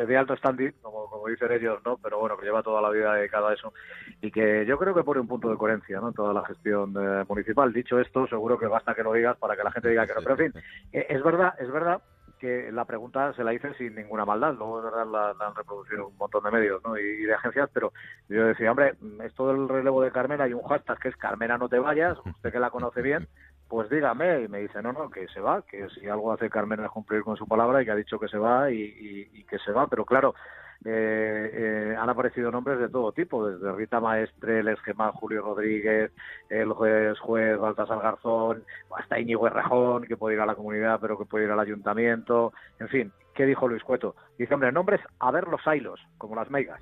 [0.06, 1.98] de, alto standing, como, como, dicen ellos, ¿no?
[1.98, 3.74] Pero bueno, que lleva toda la vida dedicada a eso
[4.22, 6.12] y que yo creo que pone un punto de coherencia, ¿no?
[6.12, 7.72] Toda la gestión eh, municipal.
[7.74, 10.22] Dicho esto, seguro que basta que lo digas para que la gente diga que no.
[10.22, 10.62] Pero en fin,
[10.94, 12.02] eh, es verdad, es verdad
[12.42, 14.56] que la pregunta se la hice sin ninguna maldad.
[14.56, 16.98] Luego, de verdad, la, han reproducido un montón de medios ¿no?
[16.98, 17.94] y, de agencias, pero
[18.30, 21.70] yo decía, hombre, esto del relevo de Carmena, hay un hashtag que es Carmena no
[21.70, 23.28] te vayas, usted que la conoce bien,
[23.72, 24.42] pues dígame.
[24.42, 27.24] Y me dice, no, no, que se va, que si algo hace Carmena es cumplir
[27.24, 29.88] con su palabra y que ha dicho que se va y que se va.
[29.88, 30.36] Pero claro,
[30.84, 36.12] eh, eh, han aparecido nombres de todo tipo, desde Rita Maestre, el esquema Julio Rodríguez,
[36.50, 38.64] el juez, juez Baltasar Garzón,
[38.98, 42.52] hasta Íñigo Errejón, que puede ir a la comunidad pero que puede ir al ayuntamiento,
[42.80, 44.16] en fin, ¿qué dijo Luis Cueto?
[44.40, 46.82] Dice, hombre, nombres a ver los ailos, como las meigas.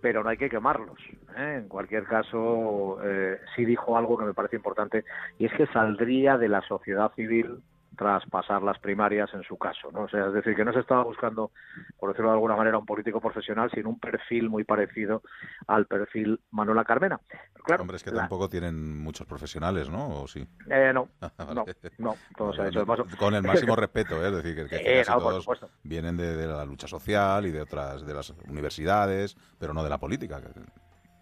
[0.00, 0.98] Pero no hay que quemarlos.
[1.36, 1.60] ¿eh?
[1.62, 5.04] En cualquier caso, eh, sí dijo algo que me parece importante,
[5.38, 7.60] y es que saldría de la sociedad civil
[7.98, 10.02] tras pasar las primarias en su caso, ¿no?
[10.02, 11.50] O sea, es decir, que no se estaba buscando,
[11.98, 15.22] por decirlo de alguna manera, un político profesional, sino un perfil muy parecido
[15.66, 17.20] al perfil Manuela Carmena.
[17.64, 20.22] claro, Hombre, es que tampoco tienen muchos profesionales, ¿no?
[20.22, 20.46] ¿O sí?
[20.70, 21.08] Eh, no,
[21.54, 21.64] no,
[21.98, 22.86] no, todo se ha hecho.
[23.18, 24.28] Con el máximo respeto, ¿eh?
[24.28, 25.46] es decir, que, que casi todos
[25.82, 29.90] vienen de, de, la lucha social y de otras, de las universidades, pero no de
[29.90, 30.40] la política.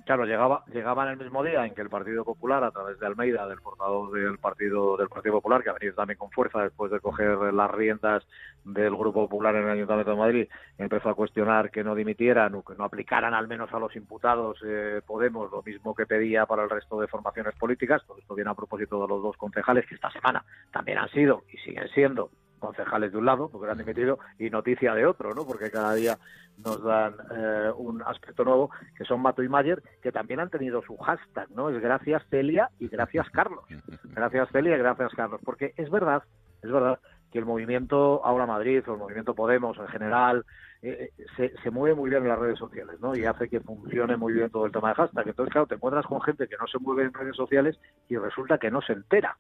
[0.07, 3.07] Claro, llegaba, llegaba en el mismo día en que el Partido Popular, a través de
[3.07, 6.93] Almeida, del portador del Partido del Partido Popular, que ha venido también con fuerza después
[6.93, 8.23] de coger las riendas
[8.63, 12.63] del Grupo Popular en el Ayuntamiento de Madrid, empezó a cuestionar que no dimitieran o
[12.63, 16.63] que no aplicaran al menos a los imputados eh, Podemos lo mismo que pedía para
[16.63, 18.07] el resto de formaciones políticas.
[18.07, 21.43] Todo esto viene a propósito de los dos concejales que esta semana también han sido
[21.53, 25.47] y siguen siendo concejales de un lado, porque han dimitido, y noticia de otro, ¿no?
[25.47, 26.19] Porque cada día
[26.65, 30.83] nos dan eh, un aspecto nuevo, que son Mato y Mayer, que también han tenido
[30.83, 31.71] su hashtag, ¿no?
[31.71, 33.65] Es gracias Celia y gracias Carlos.
[34.05, 35.41] Gracias Celia y gracias Carlos.
[35.45, 36.23] Porque es verdad,
[36.63, 36.99] es verdad
[37.31, 40.45] que el movimiento Ahora Madrid o el movimiento Podemos en general
[40.83, 43.17] eh, eh, se, se, mueve muy bien en las redes sociales, ¿no?
[43.17, 45.29] Y hace que funcione muy bien todo el tema de hashtag.
[45.29, 48.59] Entonces, claro, te encuentras con gente que no se mueve en redes sociales y resulta
[48.59, 49.37] que no se entera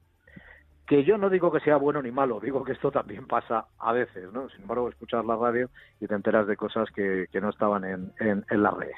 [0.87, 3.93] que yo no digo que sea bueno ni malo, digo que esto también pasa a
[3.93, 4.49] veces, ¿no?
[4.51, 5.69] Sin embargo, escuchas la radio
[6.01, 8.97] y te enteras de cosas que, que no estaban en, en, las redes.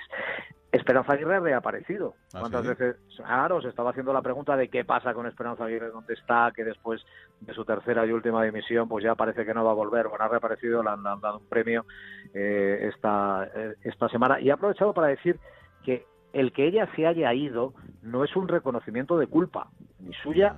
[0.70, 2.14] Esperanza Aguirre ha reaparecido.
[2.34, 2.96] ¿Ah, ¿Cuántas veces?
[3.16, 6.62] Claro, se estaba haciendo la pregunta de qué pasa con Esperanza Aguirre, dónde está, que
[6.62, 7.00] después
[7.40, 10.08] de su tercera y última dimisión, pues ya parece que no va a volver.
[10.08, 11.86] Bueno, ha reaparecido, le han, dado un premio
[12.34, 15.40] eh, esta, eh, esta semana y ha aprovechado para decir
[15.84, 17.72] que el que ella se haya ido
[18.02, 19.70] no es un reconocimiento de culpa,
[20.00, 20.54] ni suya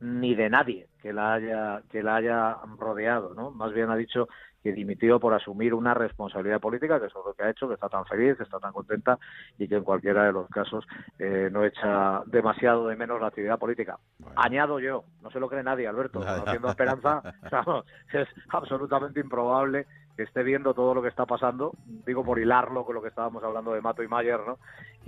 [0.00, 3.50] ni de nadie que la haya que la haya rodeado, ¿no?
[3.50, 4.28] Más bien ha dicho
[4.62, 7.88] que dimitió por asumir una responsabilidad política, que es lo que ha hecho, que está
[7.88, 9.18] tan feliz, que está tan contenta
[9.56, 10.84] y que en cualquiera de los casos
[11.18, 13.98] eh, no echa demasiado de menos la actividad política.
[14.36, 17.22] Añado yo, no se lo cree nadie, Alberto, conociendo Esperanza,
[18.12, 21.72] es absolutamente improbable que esté viendo todo lo que está pasando,
[22.04, 24.58] digo por hilarlo con lo que estábamos hablando de Mato y Mayer, ¿no?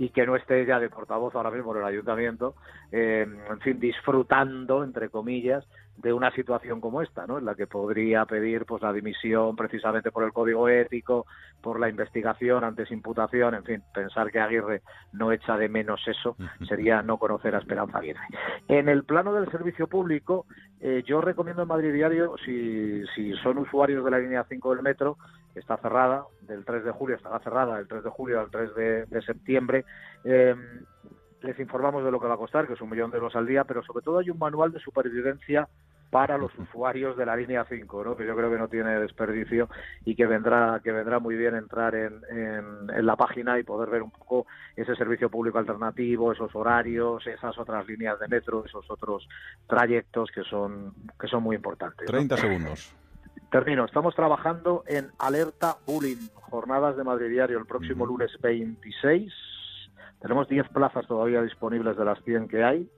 [0.01, 2.55] Y que no esté ya de portavoz ahora mismo en el ayuntamiento,
[2.91, 5.63] eh, en fin, disfrutando, entre comillas,
[5.97, 7.37] de una situación como esta, ¿no?
[7.37, 11.27] En la que podría pedir pues la dimisión precisamente por el código ético,
[11.61, 14.81] por la investigación antes imputación, en fin, pensar que Aguirre
[15.13, 16.35] no echa de menos eso
[16.67, 18.25] sería no conocer a Esperanza Aguirre.
[18.67, 20.45] En el plano del servicio público,
[20.79, 24.83] eh, yo recomiendo en Madrid Diario, si, si son usuarios de la línea 5 del
[24.83, 25.17] metro,
[25.55, 28.75] está cerrada, del 3 de julio estará cerrada, del 3 de julio al 3
[29.09, 29.85] de, septiembre,
[30.23, 30.55] eh,
[31.41, 33.47] les informamos de lo que va a costar, que es un millón de euros al
[33.47, 35.67] día, pero sobre todo hay un manual de supervivencia
[36.11, 38.17] para los usuarios de la línea 5, ¿no?
[38.17, 39.69] que yo creo que no tiene desperdicio
[40.03, 44.03] y que vendrá que vendrá muy bien entrar en, en, la página y poder ver
[44.03, 49.27] un poco ese servicio público alternativo, esos horarios, esas otras líneas de metro, esos otros
[49.67, 52.05] trayectos que son que son muy importantes.
[52.05, 52.93] 30 segundos.
[53.51, 53.83] Termino.
[53.83, 59.29] Estamos trabajando en Alerta Bullying, jornadas de Madrid Diario el próximo lunes 26.
[60.21, 62.89] Tenemos 10 plazas todavía disponibles de las 100 que hay.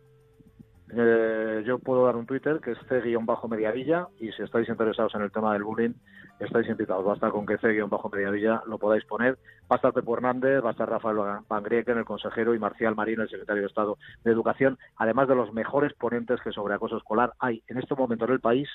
[0.95, 5.31] Eh, yo puedo dar un Twitter que es C-Mediavilla y si estáis interesados en el
[5.31, 5.95] tema del bullying,
[6.39, 7.03] estáis invitados.
[7.03, 9.39] Basta con que C-Mediavilla lo podáis poner.
[9.63, 11.17] Va a estar Pepo Hernández, va a estar Rafael
[11.49, 15.33] Van Grieken, el consejero, y Marcial Marino, el secretario de Estado de Educación, además de
[15.33, 18.69] los mejores ponentes que sobre acoso escolar hay en este momento en el país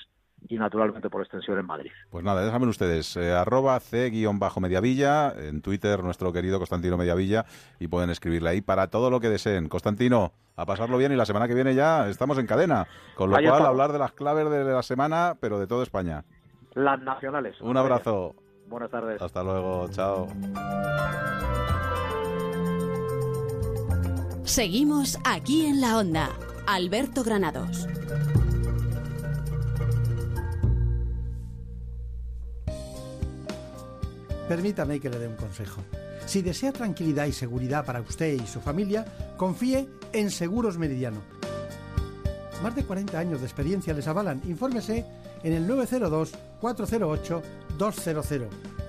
[0.47, 1.91] y naturalmente por extensión en Madrid.
[2.09, 7.45] Pues nada, déjame ustedes, eh, arroba c-mediavilla, en Twitter nuestro querido Constantino Mediavilla
[7.79, 9.69] y pueden escribirle ahí para todo lo que deseen.
[9.69, 13.37] Constantino, a pasarlo bien y la semana que viene ya estamos en cadena, con lo
[13.37, 16.23] cual hablar de las claves de la semana, pero de toda España.
[16.73, 17.59] Las nacionales.
[17.61, 18.35] Un abrazo.
[18.67, 19.21] Buenas tardes.
[19.21, 20.27] Hasta luego, chao.
[24.43, 26.29] Seguimos aquí en la onda.
[26.67, 27.87] Alberto Granados.
[34.49, 35.83] Permítame que le dé un consejo.
[36.25, 39.05] Si desea tranquilidad y seguridad para usted y su familia,
[39.37, 41.21] confíe en Seguros Meridiano.
[42.63, 44.41] Más de 40 años de experiencia les avalan.
[44.47, 45.05] Infórmese
[45.43, 48.47] en el 902-408-200.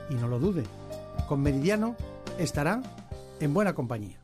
[0.08, 0.62] Y no lo dude,
[1.28, 1.94] con Meridiano
[2.38, 2.80] estará
[3.38, 4.19] en buena compañía.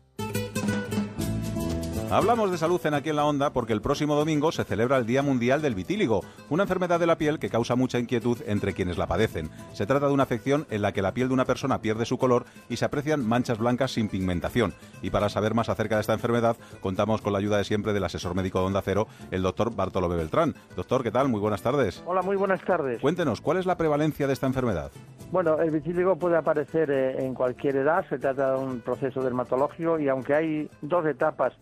[2.09, 5.07] Hablamos de salud en aquí en la onda porque el próximo domingo se celebra el
[5.07, 8.97] Día Mundial del Vitíligo, una enfermedad de la piel que causa mucha inquietud entre quienes
[8.97, 9.51] la padecen.
[9.73, 12.17] Se trata de una afección en la que la piel de una persona pierde su
[12.17, 14.73] color y se aprecian manchas blancas sin pigmentación.
[15.03, 18.05] Y para saber más acerca de esta enfermedad, contamos con la ayuda de siempre del
[18.05, 20.55] asesor médico de Onda Cero, el doctor Bartolomé Beltrán.
[20.77, 21.29] Doctor, ¿qué tal?
[21.29, 22.05] Muy buenas tardes.
[22.07, 23.01] Hola, muy buenas tardes.
[23.01, 24.93] Cuéntenos, ¿cuál es la prevalencia de esta enfermedad?
[25.33, 29.99] Bueno, el vitíligo puede aparecer eh, en cualquier edad, se trata de un proceso dermatológico
[29.99, 31.53] y aunque hay dos etapas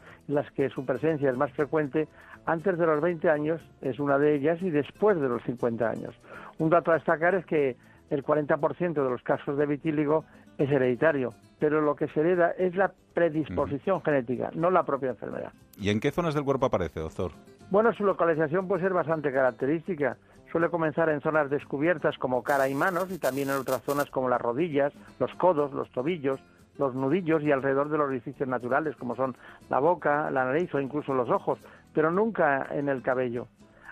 [0.44, 2.08] las que su presencia es más frecuente
[2.46, 6.14] antes de los 20 años, es una de ellas, y después de los 50 años.
[6.58, 7.76] Un dato a destacar es que
[8.10, 10.24] el 40% de los casos de vitíligo
[10.58, 15.52] es hereditario, pero lo que se hereda es la predisposición genética, no la propia enfermedad.
[15.80, 17.32] ¿Y en qué zonas del cuerpo aparece, doctor?
[17.70, 20.16] Bueno, su localización puede ser bastante característica.
[20.52, 24.28] Suele comenzar en zonas descubiertas como cara y manos y también en otras zonas como
[24.28, 26.40] las rodillas, los codos, los tobillos,
[26.78, 29.36] los nudillos y alrededor de los orificios naturales, como son
[29.68, 31.58] la boca, la nariz o incluso los ojos,
[31.92, 33.46] pero nunca en el cabello.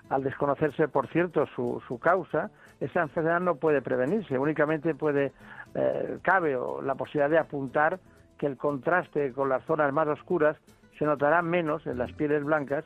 [0.08, 5.32] Al desconocerse, por cierto, su, su causa, esa enfermedad no puede prevenirse, únicamente puede,
[5.74, 8.00] eh, cabe la posibilidad de apuntar
[8.38, 10.56] que el contraste con las zonas más oscuras
[10.98, 12.84] se notará menos en las pieles blancas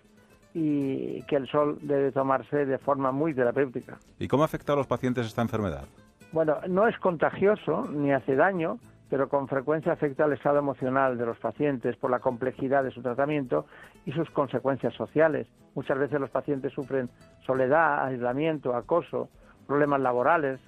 [0.53, 3.99] y que el sol debe tomarse de forma muy terapéutica.
[4.19, 5.85] ¿Y cómo afecta a los pacientes esta enfermedad?
[6.33, 8.79] Bueno, no es contagioso ni hace daño,
[9.09, 13.03] pero con frecuencia afecta al estado emocional de los pacientes por la complejidad de su
[13.03, 13.67] tratamiento
[14.05, 15.47] y sus consecuencias sociales.
[15.75, 17.09] Muchas veces los pacientes sufren
[17.45, 19.29] soledad, aislamiento, acoso,
[19.67, 20.61] problemas laborales,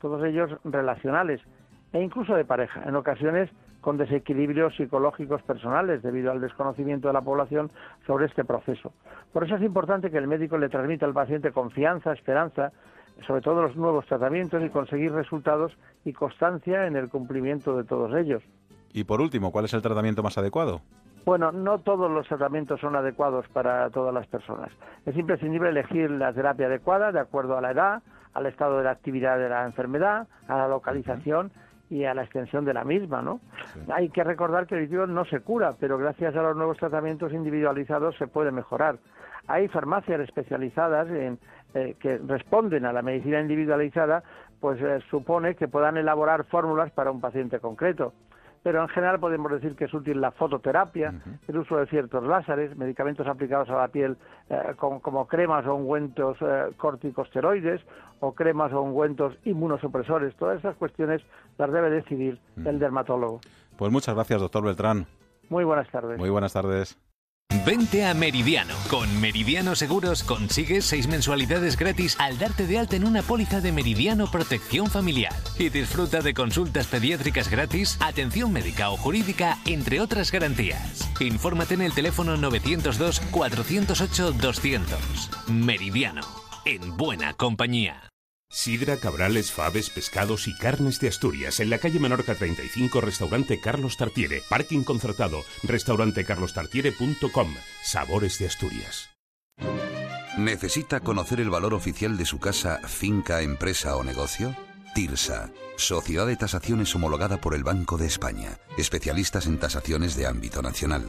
[0.00, 1.40] todos ellos relacionales
[1.92, 2.82] e incluso de pareja.
[2.86, 7.70] En ocasiones con desequilibrios psicológicos personales debido al desconocimiento de la población
[8.06, 8.94] sobre este proceso.
[9.30, 12.72] Por eso es importante que el médico le transmita al paciente confianza, esperanza,
[13.26, 18.14] sobre todo los nuevos tratamientos y conseguir resultados y constancia en el cumplimiento de todos
[18.14, 18.42] ellos.
[18.92, 20.80] Y por último, ¿cuál es el tratamiento más adecuado?
[21.24, 24.70] Bueno, no todos los tratamientos son adecuados para todas las personas.
[25.06, 28.02] Es imprescindible elegir la terapia adecuada de acuerdo a la edad,
[28.34, 31.50] al estado de la actividad de la enfermedad, a la localización
[31.88, 33.40] y a la extensión de la misma, ¿no?
[33.92, 37.32] Hay que recordar que el vitiligo no se cura, pero gracias a los nuevos tratamientos
[37.32, 38.98] individualizados se puede mejorar.
[39.46, 41.38] Hay farmacias especializadas en,
[41.74, 44.22] eh, que responden a la medicina individualizada,
[44.60, 48.12] pues eh, supone que puedan elaborar fórmulas para un paciente concreto
[48.64, 51.12] pero en general podemos decir que es útil la fototerapia,
[51.46, 54.16] el uso de ciertos láseres, medicamentos aplicados a la piel
[54.48, 57.82] eh, como, cremas o ungüentos eh, corticosteroides
[58.20, 60.34] o cremas o ungüentos inmunosupresores.
[60.36, 61.20] Todas esas cuestiones
[61.58, 63.40] las debe decidir el dermatólogo.
[63.76, 65.06] Pues muchas gracias, doctor Beltrán.
[65.50, 66.18] Muy buenas tardes.
[66.18, 66.98] Muy buenas tardes.
[67.64, 68.74] Vente a Meridiano.
[68.88, 73.70] Con Meridiano Seguros consigues seis mensualidades gratis al darte de alta en una póliza de
[73.70, 75.34] Meridiano Protección Familiar.
[75.58, 81.10] Y disfruta de consultas pediátricas gratis, atención médica o jurídica, entre otras garantías.
[81.20, 84.98] Infórmate en el teléfono 902 408 200.
[85.48, 86.22] Meridiano.
[86.64, 88.13] En buena compañía.
[88.54, 91.58] Sidra, cabrales, faves, pescados y carnes de Asturias.
[91.58, 94.44] En la calle Menorca 35, restaurante Carlos Tartiere.
[94.48, 95.42] Parking concertado.
[95.64, 97.54] Restaurantecarlostartiere.com.
[97.82, 99.10] Sabores de Asturias.
[100.38, 104.56] ¿Necesita conocer el valor oficial de su casa, finca, empresa o negocio?
[104.94, 108.60] TIRSA, Sociedad de Tasaciones homologada por el Banco de España.
[108.78, 111.04] Especialistas en tasaciones de ámbito nacional.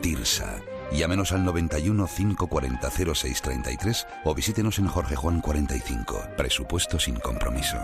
[0.00, 0.60] TIRSA.
[0.92, 6.22] Llámenos al 91 540 0633 o visítenos en Jorge Juan 45.
[6.36, 7.78] Presupuesto sin compromiso.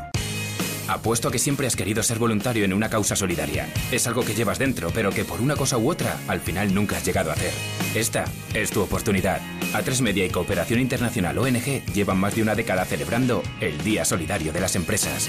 [0.88, 3.68] Apuesto a que siempre has querido ser voluntario en una causa solidaria.
[3.90, 6.96] Es algo que llevas dentro, pero que por una cosa u otra, al final nunca
[6.96, 7.52] has llegado a hacer.
[7.94, 9.40] Esta es tu oportunidad.
[9.72, 14.52] A3 Media y Cooperación Internacional ONG llevan más de una década celebrando el Día Solidario
[14.52, 15.28] de las Empresas.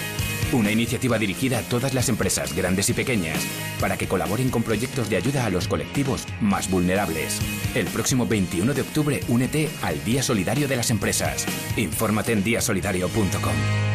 [0.52, 3.39] Una iniciativa dirigida a todas las empresas, grandes y pequeñas,
[3.80, 7.39] para que colaboren con proyectos de ayuda a los colectivos más vulnerables.
[7.74, 11.46] El próximo 21 de octubre, únete al Día Solidario de las Empresas.
[11.78, 13.94] Infórmate en diasolidario.com.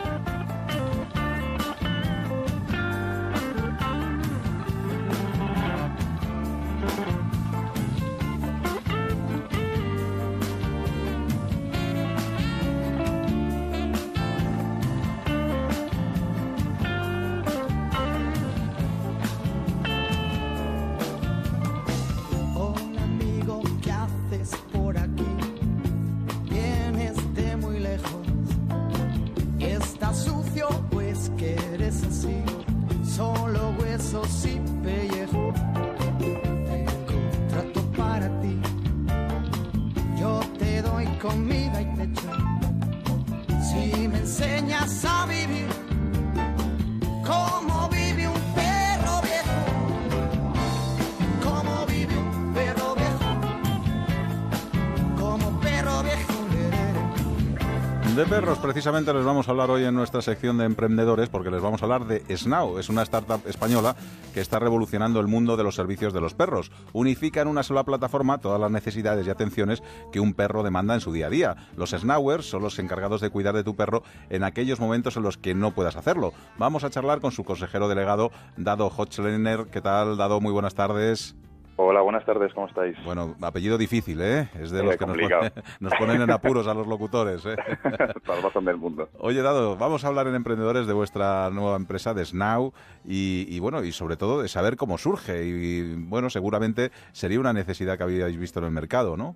[58.81, 61.85] Precisamente les vamos a hablar hoy en nuestra sección de emprendedores porque les vamos a
[61.85, 62.79] hablar de Snow.
[62.79, 63.95] Es una startup española
[64.33, 66.71] que está revolucionando el mundo de los servicios de los perros.
[66.91, 70.99] Unifica en una sola plataforma todas las necesidades y atenciones que un perro demanda en
[70.99, 71.55] su día a día.
[71.77, 75.37] Los Snowers son los encargados de cuidar de tu perro en aquellos momentos en los
[75.37, 76.33] que no puedas hacerlo.
[76.57, 79.67] Vamos a charlar con su consejero delegado, Dado Hochlener.
[79.67, 80.41] ¿Qué tal, Dado?
[80.41, 81.35] Muy buenas tardes.
[81.83, 82.95] Hola, buenas tardes, ¿cómo estáis?
[83.03, 84.47] Bueno, apellido difícil, ¿eh?
[84.61, 85.05] Es de los que
[85.79, 87.55] nos, ponen en apuros a los locutores, ¿eh?
[88.43, 89.09] razón del mundo.
[89.17, 92.71] Oye, Dado, vamos a hablar en emprendedores de vuestra nueva empresa, de Snow,
[93.03, 95.43] y, bueno, y sobre todo de saber cómo surge.
[95.43, 99.35] Y, bueno, seguramente sería una necesidad que habíais visto en el mercado, ¿no?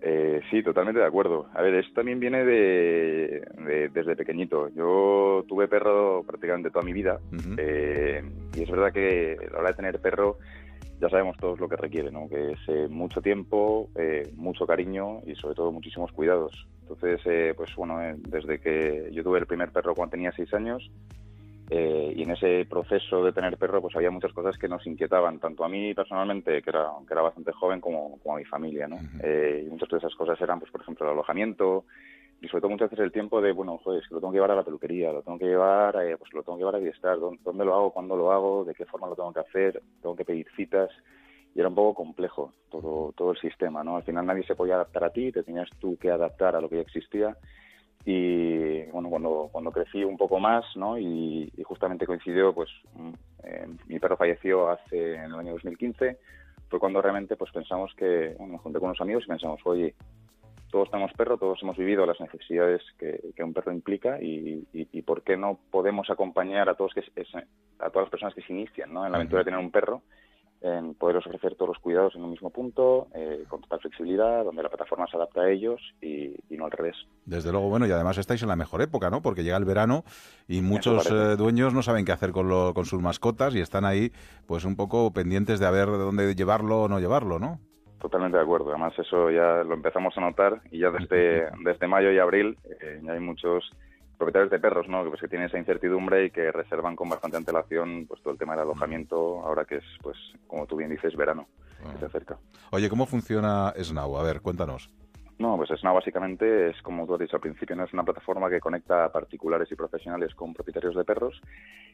[0.00, 1.48] Eh, sí, totalmente de acuerdo.
[1.54, 4.68] A ver, esto también viene de, desde pequeñito.
[4.76, 7.18] Yo tuve perro prácticamente toda mi vida
[7.58, 8.22] eh,
[8.56, 10.38] y es verdad que a la hora de tener perro
[11.00, 12.28] ya sabemos todos lo que requiere, ¿no?
[12.28, 16.66] que es eh, mucho tiempo, eh, mucho cariño y sobre todo muchísimos cuidados.
[16.82, 20.90] Entonces, eh, pues bueno, desde que yo tuve el primer perro cuando tenía seis años
[21.72, 25.64] y en ese proceso de tener perro, pues había muchas cosas que nos inquietaban, tanto
[25.64, 28.88] a mí personalmente, que era, que era bastante joven, como, como a mi familia.
[28.88, 28.96] ¿no?
[28.96, 31.84] y muchas de esas cosas eran, pues por ejemplo, el alojamiento,
[32.40, 34.36] y sobre todo muchas veces el tiempo de, bueno, joder, es que lo tengo que
[34.36, 36.78] llevar a la peluquería, lo tengo que llevar, eh, pues lo tengo que llevar a
[36.78, 40.16] diestar, ¿dónde, lo hago, cuándo lo hago, de qué forma lo tengo que hacer, tengo
[40.16, 40.90] que pedir citas,
[41.54, 43.96] y era un poco complejo todo, todo el sistema, ¿no?
[43.96, 46.68] Al final nadie se podía adaptar a ti, te tenías tú que adaptar a lo
[46.68, 47.36] que ya existía,
[48.04, 50.98] y bueno, cuando, cuando crecí un poco más, ¿no?
[50.98, 53.12] Y, justamente coincidió, pues, mm,
[53.44, 56.18] eh, mi perro falleció hace, en el año 2015,
[56.68, 59.94] fue cuando realmente pues pensamos que, bueno, me junté con unos amigos y pensamos, oye,
[60.70, 64.64] todos tenemos perro, todos hemos vivido las necesidades que, un perro implica y,
[65.02, 68.92] por qué no podemos acompañar a todos que a todas las personas que se inician
[68.92, 69.04] ¿no?
[69.04, 70.02] en la aventura de tener un perro
[70.62, 74.62] en poderles ofrecer todos los cuidados en un mismo punto, eh, con total flexibilidad, donde
[74.62, 76.96] la plataforma se adapta a ellos y, no al revés.
[77.24, 79.22] Desde luego, bueno, y además estáis en la mejor época, ¿no?
[79.22, 80.04] Porque llega el verano
[80.46, 84.12] y muchos eh, dueños no saben qué hacer con, con sus mascotas y están ahí,
[84.46, 87.58] pues un poco pendientes de a ver dónde llevarlo o no llevarlo, ¿no?
[88.00, 88.70] Totalmente de acuerdo.
[88.70, 93.00] Además, eso ya lo empezamos a notar y ya desde, desde mayo y abril eh,
[93.02, 93.70] ya hay muchos
[94.16, 95.02] propietarios de perros, ¿no?
[95.04, 98.38] Que, pues, que tienen esa incertidumbre y que reservan con bastante antelación pues todo el
[98.38, 101.46] tema del alojamiento ahora que es, pues, como tú bien dices, verano
[101.92, 102.36] que se acerca.
[102.72, 104.18] Oye, ¿cómo funciona Snow?
[104.18, 104.90] A ver, cuéntanos.
[105.38, 107.84] No, pues Snow básicamente es, como tú has dicho al principio, ¿no?
[107.84, 111.40] es una plataforma que conecta a particulares y profesionales con propietarios de perros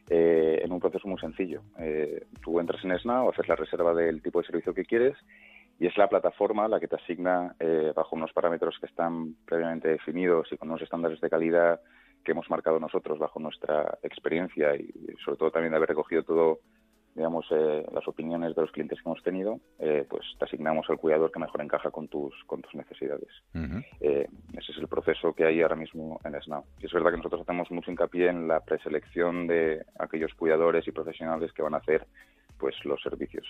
[0.09, 1.61] eh, en un proceso muy sencillo.
[1.79, 5.15] Eh, tú entras en Snow, haces la reserva del tipo de servicio que quieres
[5.79, 9.89] y es la plataforma la que te asigna eh, bajo unos parámetros que están previamente
[9.89, 11.81] definidos y con unos estándares de calidad
[12.23, 14.91] que hemos marcado nosotros bajo nuestra experiencia y
[15.23, 16.59] sobre todo también de haber recogido todo
[17.15, 20.97] digamos eh, las opiniones de los clientes que hemos tenido eh, pues te asignamos al
[20.97, 23.29] cuidador que mejor encaja con tus con tus necesidades.
[23.99, 27.41] Ese es el proceso que hay ahora mismo en Snow y es verdad que nosotros
[27.41, 32.05] hacemos mucho hincapié en la preselección de aquellos cuidadores y profesionales que van a hacer
[32.57, 33.45] pues los servicios.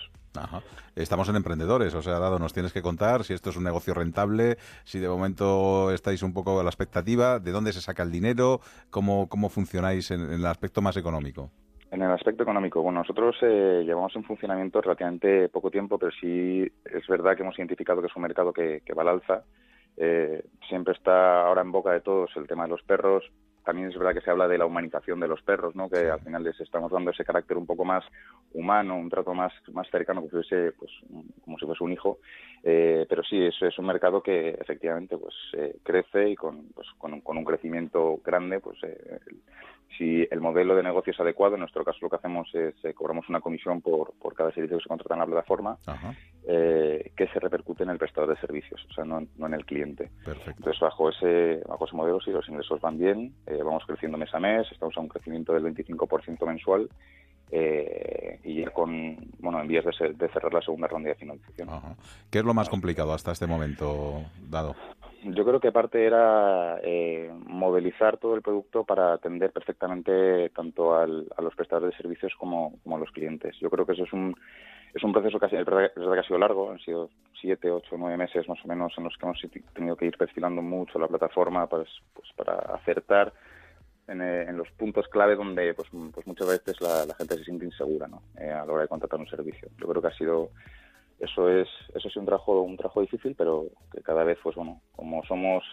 [0.94, 3.94] Estamos en emprendedores, o sea, Dado, nos tienes que contar si esto es un negocio
[3.94, 8.10] rentable, si de momento estáis un poco a la expectativa, de dónde se saca el
[8.10, 11.50] dinero, cómo, cómo funcionáis en, el aspecto más económico.
[11.90, 16.70] En el aspecto económico, bueno, nosotros eh, llevamos en funcionamiento relativamente poco tiempo, pero sí
[16.84, 19.42] es verdad que hemos identificado que es un mercado que, va al alza.
[19.96, 23.24] Eh, siempre está ahora en boca de todos el tema de los perros,
[23.68, 25.90] también es verdad que se habla de la humanización de los perros, ¿no?
[25.90, 28.02] que al final les estamos dando ese carácter un poco más
[28.54, 30.48] humano, un trato más, más cercano, pues,
[31.44, 32.18] como si fuese un hijo.
[32.62, 36.88] Eh, pero sí, es, es un mercado que efectivamente pues eh, crece y con, pues,
[36.98, 39.20] con, un, crecimiento grande, pues eh,
[39.96, 43.28] si el modelo de negocio es adecuado, en nuestro caso lo que hacemos es cobramos
[43.28, 45.78] una comisión por, por cada servicio que se contrata en la plataforma
[46.44, 50.10] que se repercute en el prestador de servicios, o sea, no, no en el cliente.
[50.26, 54.40] Entonces, bajo ese, bajo ese modelo, si los ingresos van bien, vamos creciendo mes a
[54.40, 56.88] mes, estamos a un crecimiento del 25% mensual
[57.50, 61.68] eh, y ya con, bueno, en vías de, de, cerrar la segunda ronda de financiación.
[62.30, 64.74] ¿Qué es lo más complicado hasta este momento, dado?
[65.24, 71.26] Yo creo que parte era eh, modelizar todo el producto para atender perfectamente tanto al,
[71.36, 73.56] a los prestadores de servicios como, como a los clientes.
[73.60, 74.34] Yo creo que eso es un
[74.94, 78.48] es un proceso que ha, que ha sido largo, han sido siete, ocho, nueve meses
[78.48, 79.38] más o menos en los que hemos
[79.74, 83.32] tenido que ir perfilando mucho la plataforma pues, pues para acertar
[84.08, 88.06] eh, en, los puntos clave donde pues, pues muchas veces la, gente se siente insegura
[88.06, 88.22] ¿no?
[88.38, 89.68] Eh, a la hora de contratar un servicio.
[89.78, 90.50] Yo creo que ha sido
[91.20, 94.80] eso es eso es un trabajo un trabajo difícil, pero que cada vez pues bueno
[94.96, 95.64] como somos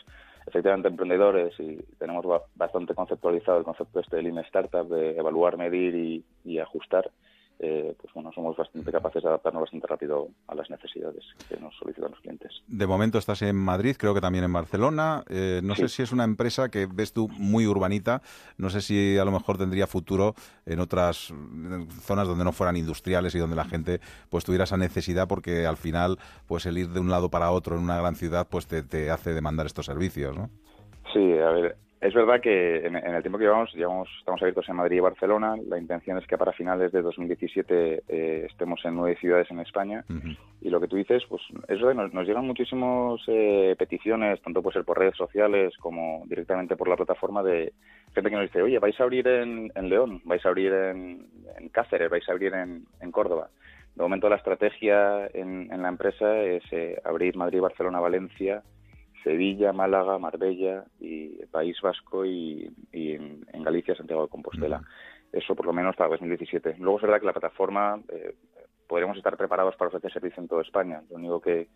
[0.47, 2.25] efectivamente emprendedores y tenemos
[2.55, 7.09] bastante conceptualizado el concepto este de Lean Startup de evaluar, medir y ajustar,
[7.59, 11.75] eh, pues bueno, somos bastante capaces de adaptarnos bastante rápido a las necesidades que nos
[11.77, 12.51] solicitan los clientes.
[12.67, 15.23] De momento estás en Madrid, creo que también en Barcelona.
[15.29, 18.21] Eh, no sé si es una empresa que ves tú muy urbanita.
[18.57, 20.33] No sé si a lo mejor tendría futuro
[20.65, 21.33] en otras
[22.01, 23.99] zonas donde no fueran industriales y donde la gente
[24.29, 27.75] pues tuviera esa necesidad porque al final pues el ir de un lado para otro
[27.77, 30.49] en una gran ciudad pues te, te hace demandar estos servicios, ¿no?
[31.13, 34.75] Sí, a ver, es verdad que en, el tiempo que llevamos, llevamos, estamos abiertos en
[34.75, 35.55] Madrid y Barcelona.
[35.67, 40.05] La intención es que para finales de 2017 eh, estemos en nueve ciudades en España.
[40.61, 44.75] Y lo que tú dices, pues eso nos, nos llegan muchísimas eh, peticiones, tanto puede
[44.75, 47.73] ser por redes sociales como directamente por la plataforma de
[48.13, 51.27] gente que nos dice, oye, vais a abrir en, León, vais a abrir en,
[51.71, 53.49] Cáceres, vais a abrir en, Córdoba.
[53.95, 58.61] De momento la estrategia en, la empresa es eh, abrir Madrid, Barcelona, Valencia
[59.25, 64.83] Sevilla, Málaga, Marbella y País Vasco y, en, Galicia, Santiago de Compostela.
[65.31, 66.75] Eso por lo menos hasta 2017.
[66.77, 68.35] Luego es verdad que la plataforma, eh,
[68.87, 71.01] podríamos estar preparados para ofrecer servicio en toda España.
[71.09, 71.67] Lo único que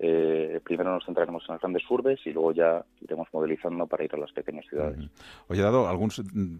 [0.00, 4.14] eh, primero nos centraremos en las grandes urbes y luego ya iremos modelizando para ir
[4.14, 5.10] a las pequeñas ciudades.
[5.48, 6.10] Oye, dado algún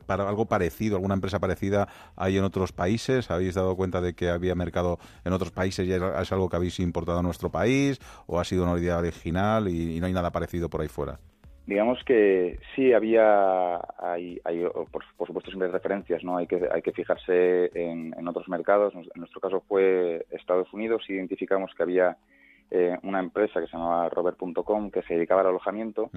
[0.07, 1.87] para algo parecido, alguna empresa parecida
[2.17, 3.31] hay en otros países.
[3.31, 6.81] ¿Habéis dado cuenta de que había mercado en otros países y es algo que habéis
[6.81, 10.69] importado a nuestro país o ha sido una idea original y, no hay nada parecido
[10.69, 11.19] por ahí fuera?
[11.67, 16.39] Digamos que sí había, hay, hay por, supuesto siempre hay referencias, ¿no?
[16.39, 18.95] Hay que, hay que fijarse en, en otros mercados.
[18.95, 21.03] En nuestro caso fue Estados Unidos.
[21.09, 22.17] Identificamos que había
[22.71, 26.11] eh, una empresa que se llamaba Robert.com que se dedicaba al alojamiento,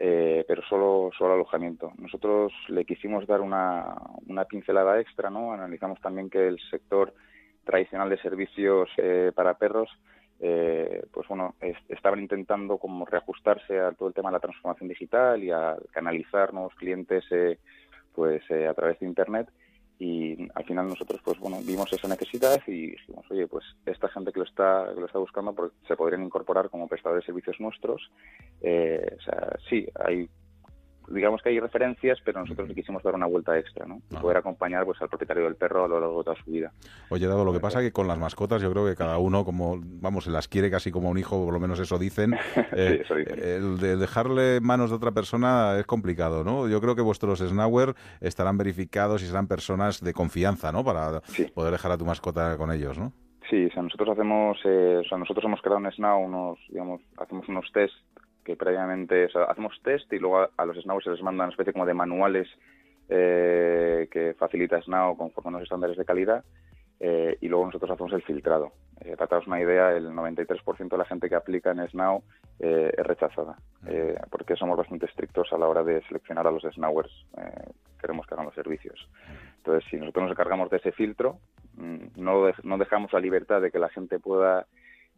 [0.00, 1.92] eh, pero solo, solo alojamiento.
[1.96, 3.94] Nosotros le quisimos dar una,
[4.26, 5.52] una pincelada extra, ¿no?
[5.52, 7.14] Analizamos también que el sector
[7.64, 9.88] tradicional de servicios eh, para perros
[11.12, 11.54] pues bueno,
[11.88, 16.52] estaban intentando como reajustarse a todo el tema de la transformación digital y a canalizar
[16.52, 17.24] nuevos clientes
[18.12, 19.48] pues a través de internet
[20.02, 24.32] y al final nosotros pues bueno vimos esa necesidad y dijimos oye pues esta gente
[24.32, 27.60] que lo está que lo está buscando pues, se podrían incorporar como prestadores de servicios
[27.60, 28.10] nuestros
[28.62, 30.28] eh, o sea sí hay
[31.12, 34.00] digamos que hay referencias, pero nosotros le quisimos dar una vuelta extra, ¿no?
[34.10, 36.72] Y poder acompañar pues al propietario del perro a lo largo de toda su vida.
[37.10, 39.44] Oye, Dado, lo que pasa es que con las mascotas yo creo que cada uno,
[39.44, 42.34] como, vamos, se las quiere casi como un hijo, por lo menos eso dicen.
[42.74, 43.02] Eh,
[43.42, 46.68] el de dejarle en manos de otra persona es complicado, ¿no?
[46.68, 50.82] Yo creo que vuestros Snauer estarán verificados y serán personas de confianza, ¿no?
[50.82, 51.20] Para
[51.54, 53.12] poder dejar a tu mascota con ellos, ¿no?
[53.50, 57.02] Sí, o sea, nosotros hacemos, eh, o sea, nosotros hemos creado un SNAU, unos, digamos,
[57.18, 57.94] hacemos unos test
[58.44, 61.86] que previamente hacemos test y luego a, los SNAU se les manda una especie como
[61.86, 62.48] de manuales
[63.08, 66.44] eh, que facilita SNAO conforme a los estándares de calidad
[67.00, 68.72] eh, y luego nosotros hacemos el filtrado.
[69.04, 72.22] Eh, para daros una idea, el 93% de la gente que aplica en SNAO
[72.60, 73.56] eh, es rechazada,
[73.88, 77.26] eh, porque somos bastante estrictos a la hora de seleccionar a los SNAWers.
[78.00, 79.08] queremos que hagan los servicios.
[79.58, 81.38] Entonces, si nosotros nos encargamos de ese filtro,
[81.74, 84.66] mm, no, no dejamos la libertad de que la gente pueda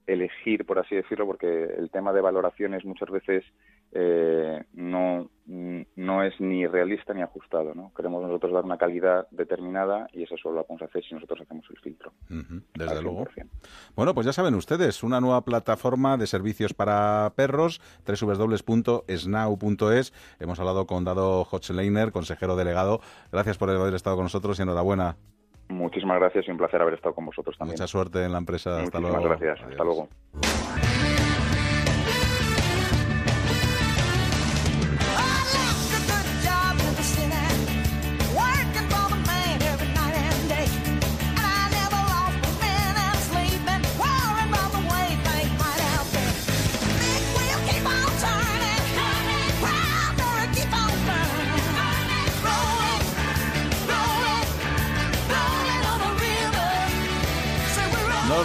[0.06, 3.42] elegir, por así decirlo, porque el tema de valoraciones muchas veces
[3.92, 7.74] eh, no, no es ni realista ni ajustado.
[7.74, 7.90] ¿no?
[7.96, 11.64] Queremos nosotros dar una calidad determinada y eso solo lo podemos hacer si nosotros hacemos
[11.70, 12.12] el filtro.
[12.28, 13.26] desde luego.
[13.94, 20.12] Bueno, pues ya saben ustedes, una nueva plataforma de servicios para perros, www.snow.es.
[20.40, 23.00] Hemos hablado con Dado Hochleiner, consejero delegado.
[23.32, 25.16] Gracias por haber estado con nosotros y enhorabuena.
[25.68, 27.74] Muchísimas gracias y un placer haber estado con vosotros también.
[27.74, 28.82] Mucha suerte en la empresa.
[28.82, 29.22] Hasta luego.
[29.22, 29.60] gracias.
[29.62, 30.08] Hasta luego.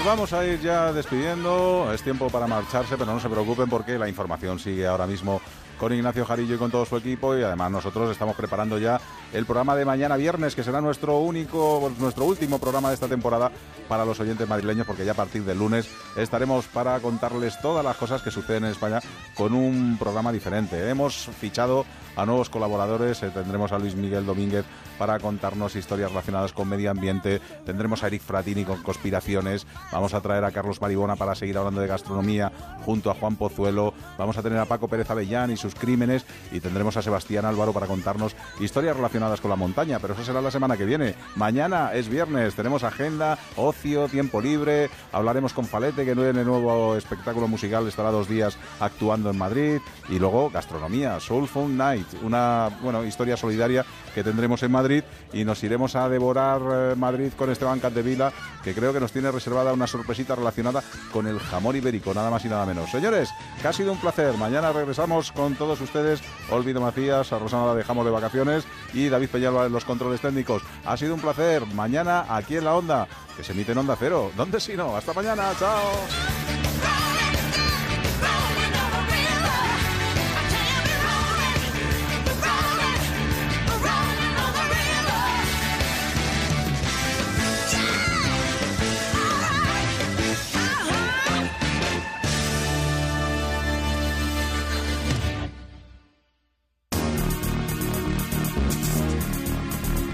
[0.06, 1.92] Vamos a ir ya despidiendo.
[1.94, 5.42] Es tiempo para marcharse, pero no se preocupen porque la información sigue ahora mismo
[5.80, 9.00] con Ignacio Jarillo y con todo su equipo y además nosotros estamos preparando ya
[9.34, 13.52] el programa de mañana viernes que será nuestro único nuestro último programa de esta temporada
[13.88, 17.96] para los oyentes madrileños porque ya a partir del lunes estaremos para contarles todas las
[17.96, 19.00] cosas que suceden en España
[19.36, 20.90] con un programa diferente.
[20.90, 21.86] Hemos fichado
[22.20, 23.24] a nuevos colaboradores.
[23.24, 24.66] Eh, tendremos a Luis Miguel Domínguez
[24.98, 27.40] para contarnos historias relacionadas con medio ambiente.
[27.66, 29.66] Tendremos a Eric Fratini con conspiraciones.
[29.92, 32.52] Vamos a traer a Carlos Maribona para seguir hablando de gastronomía
[32.86, 33.94] junto a Juan Pozuelo.
[34.18, 36.26] Vamos a tener a Paco Pérez Avellán y sus crímenes.
[36.52, 40.00] Y tendremos a Sebastián Álvaro para contarnos historias relacionadas con la montaña.
[40.00, 41.16] Pero eso será la semana que viene.
[41.36, 42.56] Mañana es viernes.
[42.56, 44.90] Tenemos agenda, ocio, tiempo libre.
[45.12, 49.80] Hablaremos con Falete, que en el nuevo espectáculo musical estará dos días actuando en Madrid.
[50.10, 55.04] Y luego gastronomía, Soulful Night una bueno, historia solidaria que tendremos en Madrid
[55.34, 58.32] y nos iremos a devorar eh, Madrid con Esteban Cantevila,
[58.64, 62.44] que creo que nos tiene reservada una sorpresita relacionada con el jamón ibérico, nada más
[62.46, 62.90] y nada menos.
[62.90, 63.30] Señores,
[63.62, 64.36] que ha sido un placer.
[64.38, 66.22] Mañana regresamos con todos ustedes.
[66.50, 70.64] Olvido Macías, a Rosana la dejamos de vacaciones y David Peñalba en los controles técnicos.
[70.86, 71.64] Ha sido un placer.
[71.68, 73.08] Mañana aquí en la Onda,
[73.38, 74.32] que se emite en Onda Cero.
[74.36, 74.96] ¿Dónde si no?
[74.96, 75.52] Hasta mañana.
[75.60, 77.09] Chao.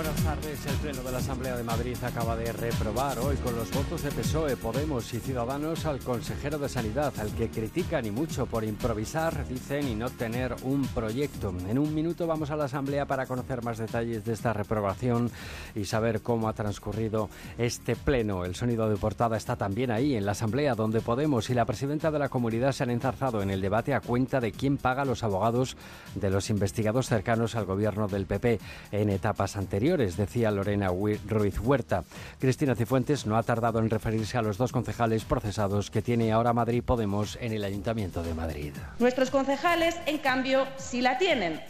[0.00, 0.64] Buenas tardes.
[0.64, 4.10] El Pleno de la Asamblea de Madrid acaba de reprobar hoy con los votos de
[4.10, 9.46] PSOE, Podemos y Ciudadanos al consejero de Sanidad, al que critican y mucho por improvisar,
[9.46, 11.52] dicen, y no tener un proyecto.
[11.68, 15.30] En un minuto vamos a la Asamblea para conocer más detalles de esta reprobación
[15.74, 17.28] y saber cómo ha transcurrido
[17.58, 18.46] este Pleno.
[18.46, 22.10] El sonido de portada está también ahí, en la Asamblea, donde Podemos y la presidenta
[22.10, 25.22] de la comunidad se han enzarzado en el debate a cuenta de quién paga los
[25.24, 25.76] abogados
[26.14, 28.60] de los investigados cercanos al gobierno del PP
[28.92, 32.04] en etapas anteriores decía Lorena Ruiz Huerta.
[32.38, 36.52] Cristina Cifuentes no ha tardado en referirse a los dos concejales procesados que tiene ahora
[36.52, 38.72] Madrid Podemos en el Ayuntamiento de Madrid.
[39.00, 41.60] Nuestros concejales, en cambio, sí la tienen.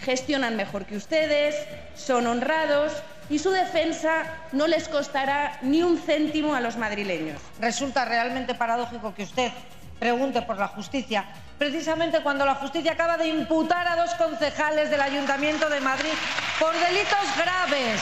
[0.00, 1.54] Gestionan mejor que ustedes,
[1.94, 2.92] son honrados
[3.30, 7.40] y su defensa no les costará ni un céntimo a los madrileños.
[7.60, 9.52] Resulta realmente paradójico que usted
[9.98, 11.24] pregunte por la justicia,
[11.58, 16.12] precisamente cuando la justicia acaba de imputar a dos concejales del Ayuntamiento de Madrid
[16.58, 18.00] por delitos graves.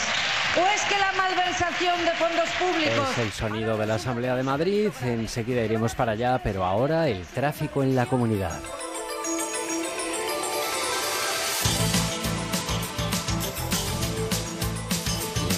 [0.56, 3.10] ¿O es que la malversación de fondos públicos...
[3.12, 7.26] Es el sonido de la Asamblea de Madrid, enseguida iremos para allá, pero ahora el
[7.26, 8.58] tráfico en la comunidad.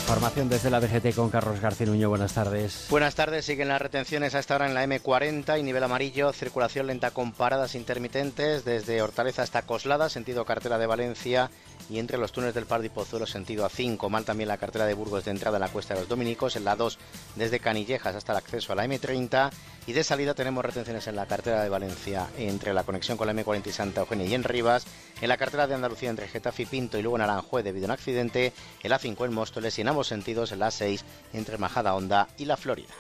[0.09, 2.09] Información desde la DGT con Carlos García Nuño.
[2.09, 2.86] Buenas tardes.
[2.88, 3.44] Buenas tardes.
[3.44, 6.32] Siguen las retenciones a esta hora en la M40 y nivel amarillo.
[6.32, 11.50] Circulación lenta con paradas intermitentes desde Hortaleza hasta Coslada, sentido cartera de Valencia
[11.89, 14.09] y entre los túneles del Par de Pozuelo sentido A5.
[14.09, 16.64] Mal también la cartera de Burgos de entrada a la Cuesta de los Dominicos, en
[16.64, 16.99] la 2
[17.36, 19.51] desde Canillejas hasta el acceso a la M30
[19.86, 23.32] y de salida tenemos retenciones en la cartera de Valencia entre la conexión con la
[23.32, 24.84] M40 y Santa Eugenia y en Rivas,
[25.20, 27.89] en la cartera de Andalucía entre Getafe y Pinto y luego en Aranjuez debido a
[27.89, 31.59] un accidente, en la 5 en Móstoles y en ambos sentidos en la 6 entre
[31.59, 32.93] Majada Honda y la Florida.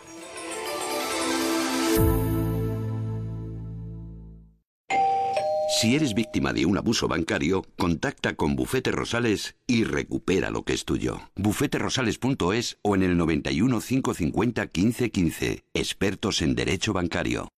[5.80, 10.72] Si eres víctima de un abuso bancario, contacta con Bufete Rosales y recupera lo que
[10.72, 11.20] es tuyo.
[11.36, 15.62] bufeterosales.es o en el 91 550 1515.
[15.74, 17.48] Expertos en Derecho Bancario.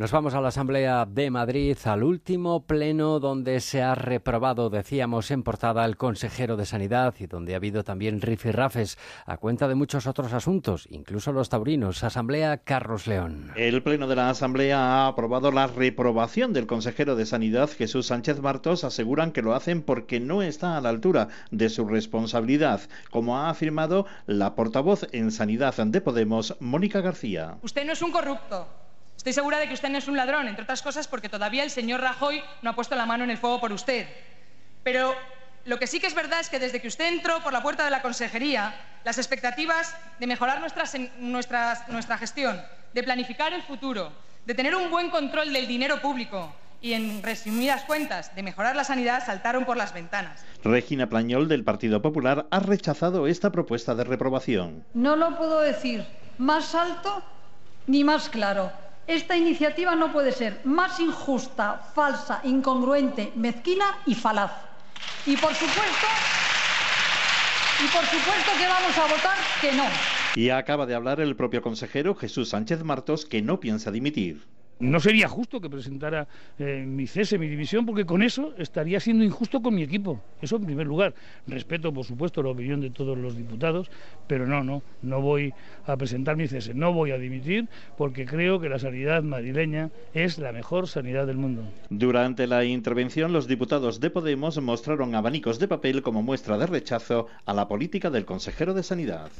[0.00, 5.30] Nos vamos a la Asamblea de Madrid, al último pleno donde se ha reprobado, decíamos
[5.30, 8.96] en portada, el consejero de Sanidad y donde ha habido también rifirrafes
[9.26, 12.02] a cuenta de muchos otros asuntos, incluso los taurinos.
[12.02, 13.52] Asamblea Carlos León.
[13.56, 18.40] El pleno de la Asamblea ha aprobado la reprobación del consejero de Sanidad, Jesús Sánchez
[18.40, 18.84] Martos.
[18.84, 22.80] Aseguran que lo hacen porque no está a la altura de su responsabilidad,
[23.10, 27.58] como ha afirmado la portavoz en Sanidad de Podemos, Mónica García.
[27.60, 28.66] Usted no es un corrupto.
[29.20, 31.70] Estoy segura de que usted no es un ladrón, entre otras cosas porque todavía el
[31.70, 34.08] señor Rajoy no ha puesto la mano en el fuego por usted.
[34.82, 35.14] Pero
[35.66, 37.84] lo que sí que es verdad es que desde que usted entró por la puerta
[37.84, 42.62] de la consejería, las expectativas de mejorar nuestra gestión,
[42.94, 44.10] de planificar el futuro,
[44.46, 48.84] de tener un buen control del dinero público y, en resumidas cuentas, de mejorar la
[48.84, 50.42] sanidad saltaron por las ventanas.
[50.64, 54.82] Regina Plañol, del Partido Popular, ha rechazado esta propuesta de reprobación.
[54.94, 56.06] No lo puedo decir
[56.38, 57.22] más alto
[57.86, 58.72] ni más claro
[59.10, 64.52] esta iniciativa no puede ser más injusta, falsa, incongruente, mezquina y falaz.
[65.26, 66.06] Y por supuesto,
[67.82, 69.84] y por supuesto que vamos a votar que no.
[70.36, 74.46] Y acaba de hablar el propio consejero Jesús Sánchez Martos que no piensa dimitir
[74.80, 76.26] no sería justo que presentara
[76.58, 80.20] eh, mi cese, mi división, porque con eso estaría siendo injusto con mi equipo.
[80.40, 81.14] Eso en primer lugar.
[81.46, 83.90] Respeto, por supuesto, la opinión de todos los diputados,
[84.26, 85.52] pero no, no, no voy
[85.86, 90.38] a presentar mi cese, no voy a dimitir, porque creo que la sanidad madrileña es
[90.38, 91.62] la mejor sanidad del mundo.
[91.90, 97.26] Durante la intervención, los diputados de Podemos mostraron abanicos de papel como muestra de rechazo
[97.44, 99.30] a la política del consejero de Sanidad.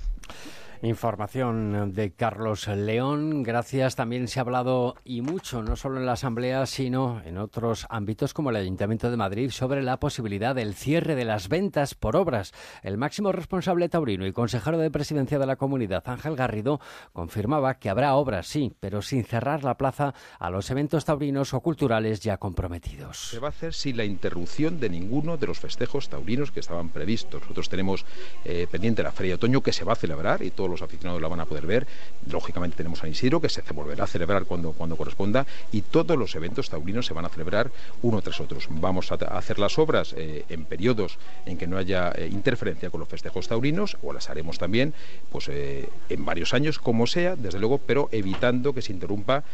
[0.83, 3.43] Información de Carlos León.
[3.43, 3.97] Gracias.
[3.97, 8.33] También se ha hablado y mucho, no solo en la Asamblea, sino en otros ámbitos
[8.33, 12.53] como el Ayuntamiento de Madrid, sobre la posibilidad del cierre de las ventas por obras.
[12.83, 16.81] El máximo responsable taurino y consejero de presidencia de la comunidad, Ángel Garrido,
[17.13, 21.61] confirmaba que habrá obras, sí, pero sin cerrar la plaza a los eventos taurinos o
[21.61, 23.19] culturales ya comprometidos.
[23.19, 26.89] Se va a hacer sin la interrupción de ninguno de los festejos taurinos que estaban
[26.89, 27.43] previstos.
[27.43, 28.07] Nosotros tenemos
[28.47, 31.21] eh, pendiente la Feria de Otoño que se va a celebrar y todo los aficionados
[31.21, 31.87] la van a poder ver.
[32.31, 36.35] Lógicamente tenemos San Isidro, que se volverá a celebrar cuando, cuando corresponda, y todos los
[36.35, 37.71] eventos taurinos se van a celebrar
[38.03, 38.59] uno tras otro.
[38.71, 43.01] Vamos a hacer las obras eh, en periodos en que no haya eh, interferencia con
[43.01, 44.95] los festejos taurinos, o las haremos también
[45.31, 49.45] pues, eh, en varios años, como sea, desde luego, pero evitando que se interrumpa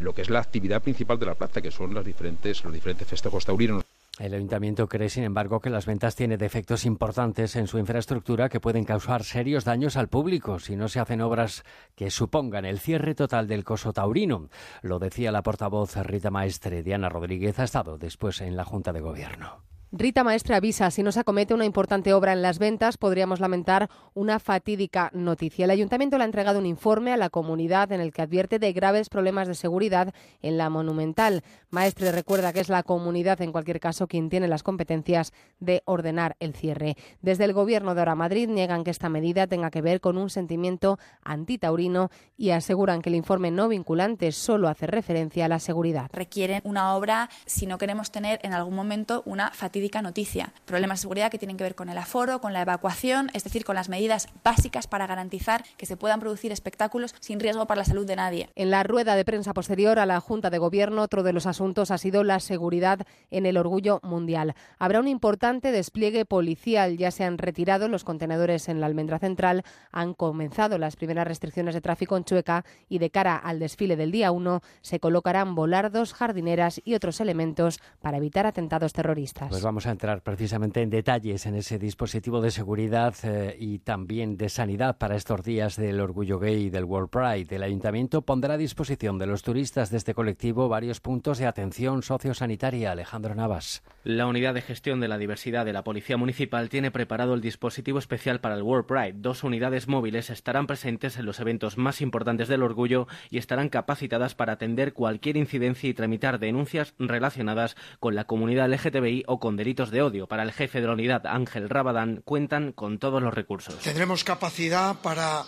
[0.00, 3.06] lo que es la actividad principal de la plaza, que son las diferentes, los diferentes
[3.06, 3.87] festejos taurinos.
[4.18, 8.58] El ayuntamiento cree, sin embargo, que las ventas tienen defectos importantes en su infraestructura que
[8.58, 11.62] pueden causar serios daños al público si no se hacen obras
[11.94, 14.48] que supongan el cierre total del coso taurino.
[14.82, 16.82] Lo decía la portavoz Rita Maestre.
[16.82, 19.67] Diana Rodríguez ha estado después en la Junta de Gobierno.
[19.90, 23.88] Rita Maestre avisa, si no se acomete una importante obra en las ventas, podríamos lamentar
[24.12, 25.64] una fatídica noticia.
[25.64, 28.74] El ayuntamiento le ha entregado un informe a la comunidad en el que advierte de
[28.74, 30.12] graves problemas de seguridad
[30.42, 31.42] en la monumental.
[31.70, 36.36] Maestre recuerda que es la comunidad, en cualquier caso, quien tiene las competencias de ordenar
[36.38, 36.98] el cierre.
[37.22, 40.28] Desde el gobierno de Ahora Madrid niegan que esta medida tenga que ver con un
[40.28, 46.10] sentimiento antitaurino y aseguran que el informe no vinculante solo hace referencia a la seguridad.
[46.12, 50.52] Requieren una obra si no queremos tener en algún momento una fatídica noticia.
[50.64, 53.64] Problemas de seguridad que tienen que ver con el aforo, con la evacuación, es decir,
[53.64, 57.84] con las medidas básicas para garantizar que se puedan producir espectáculos sin riesgo para la
[57.84, 58.50] salud de nadie.
[58.54, 61.90] En la rueda de prensa posterior a la Junta de Gobierno, otro de los asuntos
[61.90, 63.00] ha sido la seguridad
[63.30, 64.54] en el orgullo mundial.
[64.78, 66.96] Habrá un importante despliegue policial.
[66.96, 69.62] Ya se han retirado los contenedores en la almendra central,
[69.92, 74.10] han comenzado las primeras restricciones de tráfico en Chueca y de cara al desfile del
[74.10, 79.48] día 1 se colocarán volardos, jardineras y otros elementos para evitar atentados terroristas.
[79.48, 84.38] Pues vamos a entrar precisamente en detalles en ese dispositivo de seguridad eh, y también
[84.38, 87.54] de sanidad para estos días del orgullo gay y del World Pride.
[87.54, 92.02] El ayuntamiento pondrá a disposición de los turistas de este colectivo varios puntos de atención
[92.02, 92.92] sociosanitaria.
[92.92, 93.82] Alejandro Navas.
[94.04, 97.98] La unidad de gestión de la diversidad de la Policía Municipal tiene preparado el dispositivo
[97.98, 99.16] especial para el World Pride.
[99.16, 104.34] Dos unidades móviles estarán presentes en los eventos más importantes del orgullo y estarán capacitadas
[104.34, 109.90] para atender cualquier incidencia y tramitar denuncias relacionadas con la comunidad LGTBI o con delitos
[109.90, 110.26] de odio.
[110.26, 113.76] Para el jefe de la unidad, Ángel Rabadán, cuentan con todos los recursos.
[113.80, 115.44] Tendremos capacidad para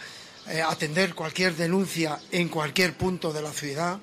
[0.49, 3.99] eh, atender cualquier denuncia en cualquier punto de la ciudad,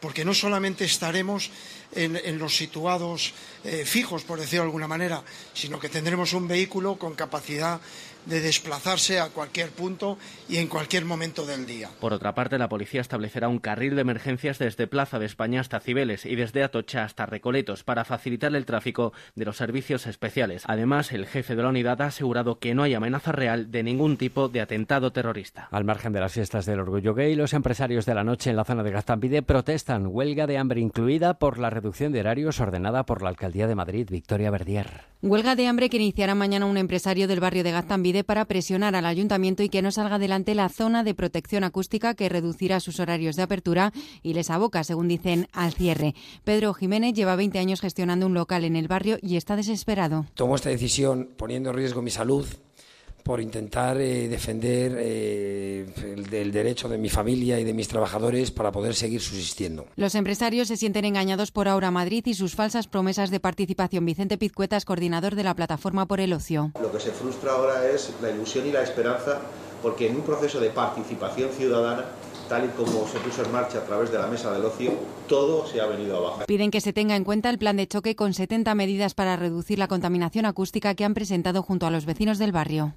[0.00, 1.50] porque no solamente estaremos
[1.94, 3.34] en, los situados
[3.64, 7.80] eh, fijos, por decirlo de alguna manera, sino que tendremos un vehículo con capacidad
[8.26, 10.18] de desplazarse a cualquier punto
[10.48, 11.88] y en cualquier momento del día.
[12.00, 15.80] Por otra parte, la policía establecerá un carril de emergencias desde Plaza de España hasta
[15.80, 20.64] Cibeles y desde Atocha hasta Recoletos para facilitar el tráfico de los servicios especiales.
[20.66, 24.16] Además, el jefe de la unidad ha asegurado que no hay amenaza real de ningún
[24.16, 25.68] tipo de atentado terrorista.
[25.70, 28.64] Al margen de las fiestas del orgullo gay, los empresarios de la noche en la
[28.64, 33.22] zona de Gaztambide protestan huelga de hambre incluida por la reducción de horarios ordenada por
[33.22, 35.11] la alcaldía de Madrid, Victoria Verdier.
[35.24, 39.06] Huelga de hambre que iniciará mañana un empresario del barrio de Gaztambide para presionar al
[39.06, 43.36] ayuntamiento y que no salga adelante la zona de protección acústica que reducirá sus horarios
[43.36, 43.92] de apertura
[44.24, 46.16] y les aboca, según dicen, al cierre.
[46.42, 50.26] Pedro Jiménez lleva 20 años gestionando un local en el barrio y está desesperado.
[50.34, 52.44] Tomo esta decisión poniendo en riesgo mi salud,
[53.22, 55.86] por intentar eh, defender eh,
[56.32, 59.86] el, derecho de mi familia y de mis trabajadores para poder seguir subsistiendo.
[59.96, 64.04] Los empresarios se sienten engañados por Ahora Madrid y sus falsas promesas de participación.
[64.04, 66.72] Vicente Pizcuetas, coordinador de la Plataforma por el Ocio.
[66.80, 69.40] Lo que se frustra ahora es la ilusión y la esperanza
[69.82, 72.06] porque en un proceso de participación ciudadana
[72.48, 74.92] tal y como se puso en marcha a través de la mesa del ocio,
[75.26, 76.42] todo se ha venido abajo.
[76.46, 79.78] Piden que se tenga en cuenta el plan de choque con 70 medidas para reducir
[79.78, 82.94] la contaminación acústica que han presentado junto a los vecinos del barrio.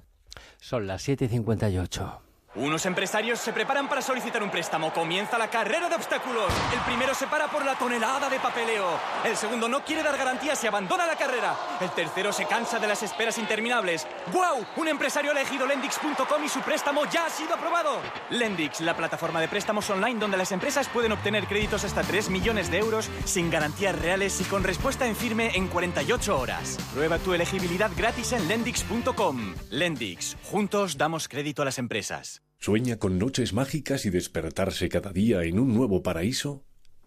[0.60, 2.25] Son las 7.58.
[2.56, 4.90] Unos empresarios se preparan para solicitar un préstamo.
[4.94, 6.50] Comienza la carrera de obstáculos.
[6.72, 8.98] El primero se para por la tonelada de papeleo.
[9.26, 11.54] El segundo no quiere dar garantías y abandona la carrera.
[11.82, 14.06] El tercero se cansa de las esperas interminables.
[14.32, 14.64] ¡Wow!
[14.76, 18.00] Un empresario ha elegido Lendix.com y su préstamo ya ha sido aprobado.
[18.30, 22.70] Lendix, la plataforma de préstamos online donde las empresas pueden obtener créditos hasta 3 millones
[22.70, 26.78] de euros sin garantías reales y con respuesta en firme en 48 horas.
[26.94, 29.54] Prueba tu elegibilidad gratis en Lendix.com.
[29.68, 32.45] Lendix, juntos damos crédito a las empresas.
[32.66, 36.64] ¿Sueña con noches mágicas y despertarse cada día en un nuevo paraíso?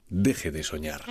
[0.08, 1.02] Deje de soñar.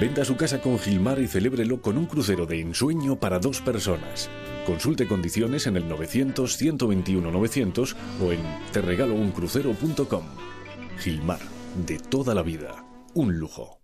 [0.00, 4.30] Venda su casa con Gilmar y celébrelo con un crucero de ensueño para dos personas.
[4.64, 8.40] Consulte condiciones en el 900-121-900 o en
[8.72, 10.24] terregalouncrucero.com.
[10.98, 11.40] Gilmar,
[11.86, 13.83] de toda la vida, un lujo.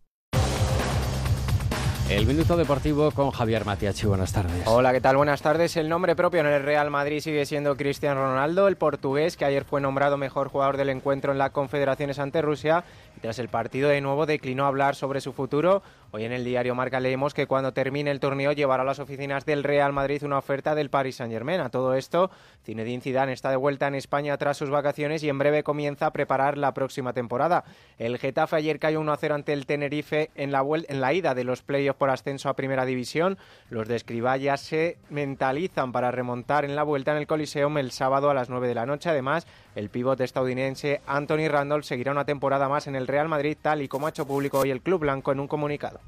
[2.11, 4.05] El minuto deportivo con Javier Matiachi.
[4.05, 4.67] Buenas tardes.
[4.67, 5.17] Hola, ¿qué tal?
[5.17, 5.77] Buenas tardes.
[5.77, 9.63] El nombre propio en el Real Madrid sigue siendo Cristiano Ronaldo, el portugués que ayer
[9.63, 12.83] fue nombrado mejor jugador del encuentro en la Confederaciones ante Rusia.
[13.17, 15.85] Y tras el partido de nuevo declinó hablar sobre su futuro.
[16.13, 19.47] Hoy en el diario Marca leemos que cuando termine el torneo llevará a las oficinas
[19.47, 21.61] del Real Madrid una oferta del Paris Saint-Germain.
[21.61, 22.33] A todo esto,
[22.65, 26.13] Zinedine Zidane está de vuelta en España tras sus vacaciones y en breve comienza a
[26.13, 27.63] preparar la próxima temporada.
[27.97, 31.63] El Getafe ayer cayó 1-0 ante el Tenerife en la, en la ida de los
[31.63, 33.39] playoffs por ascenso a Primera División.
[33.69, 38.31] Los de Escribá se mentalizan para remontar en la vuelta en el Coliseum el sábado
[38.31, 39.11] a las 9 de la noche.
[39.11, 39.47] Además,
[39.77, 43.87] el pivote estadounidense Anthony Randolph seguirá una temporada más en el Real Madrid, tal y
[43.87, 46.00] como ha hecho público hoy el Club Blanco en un comunicado.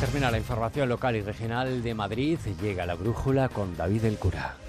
[0.00, 2.38] Termina la información local y regional de Madrid.
[2.60, 4.65] Llega la brújula con David El Cura.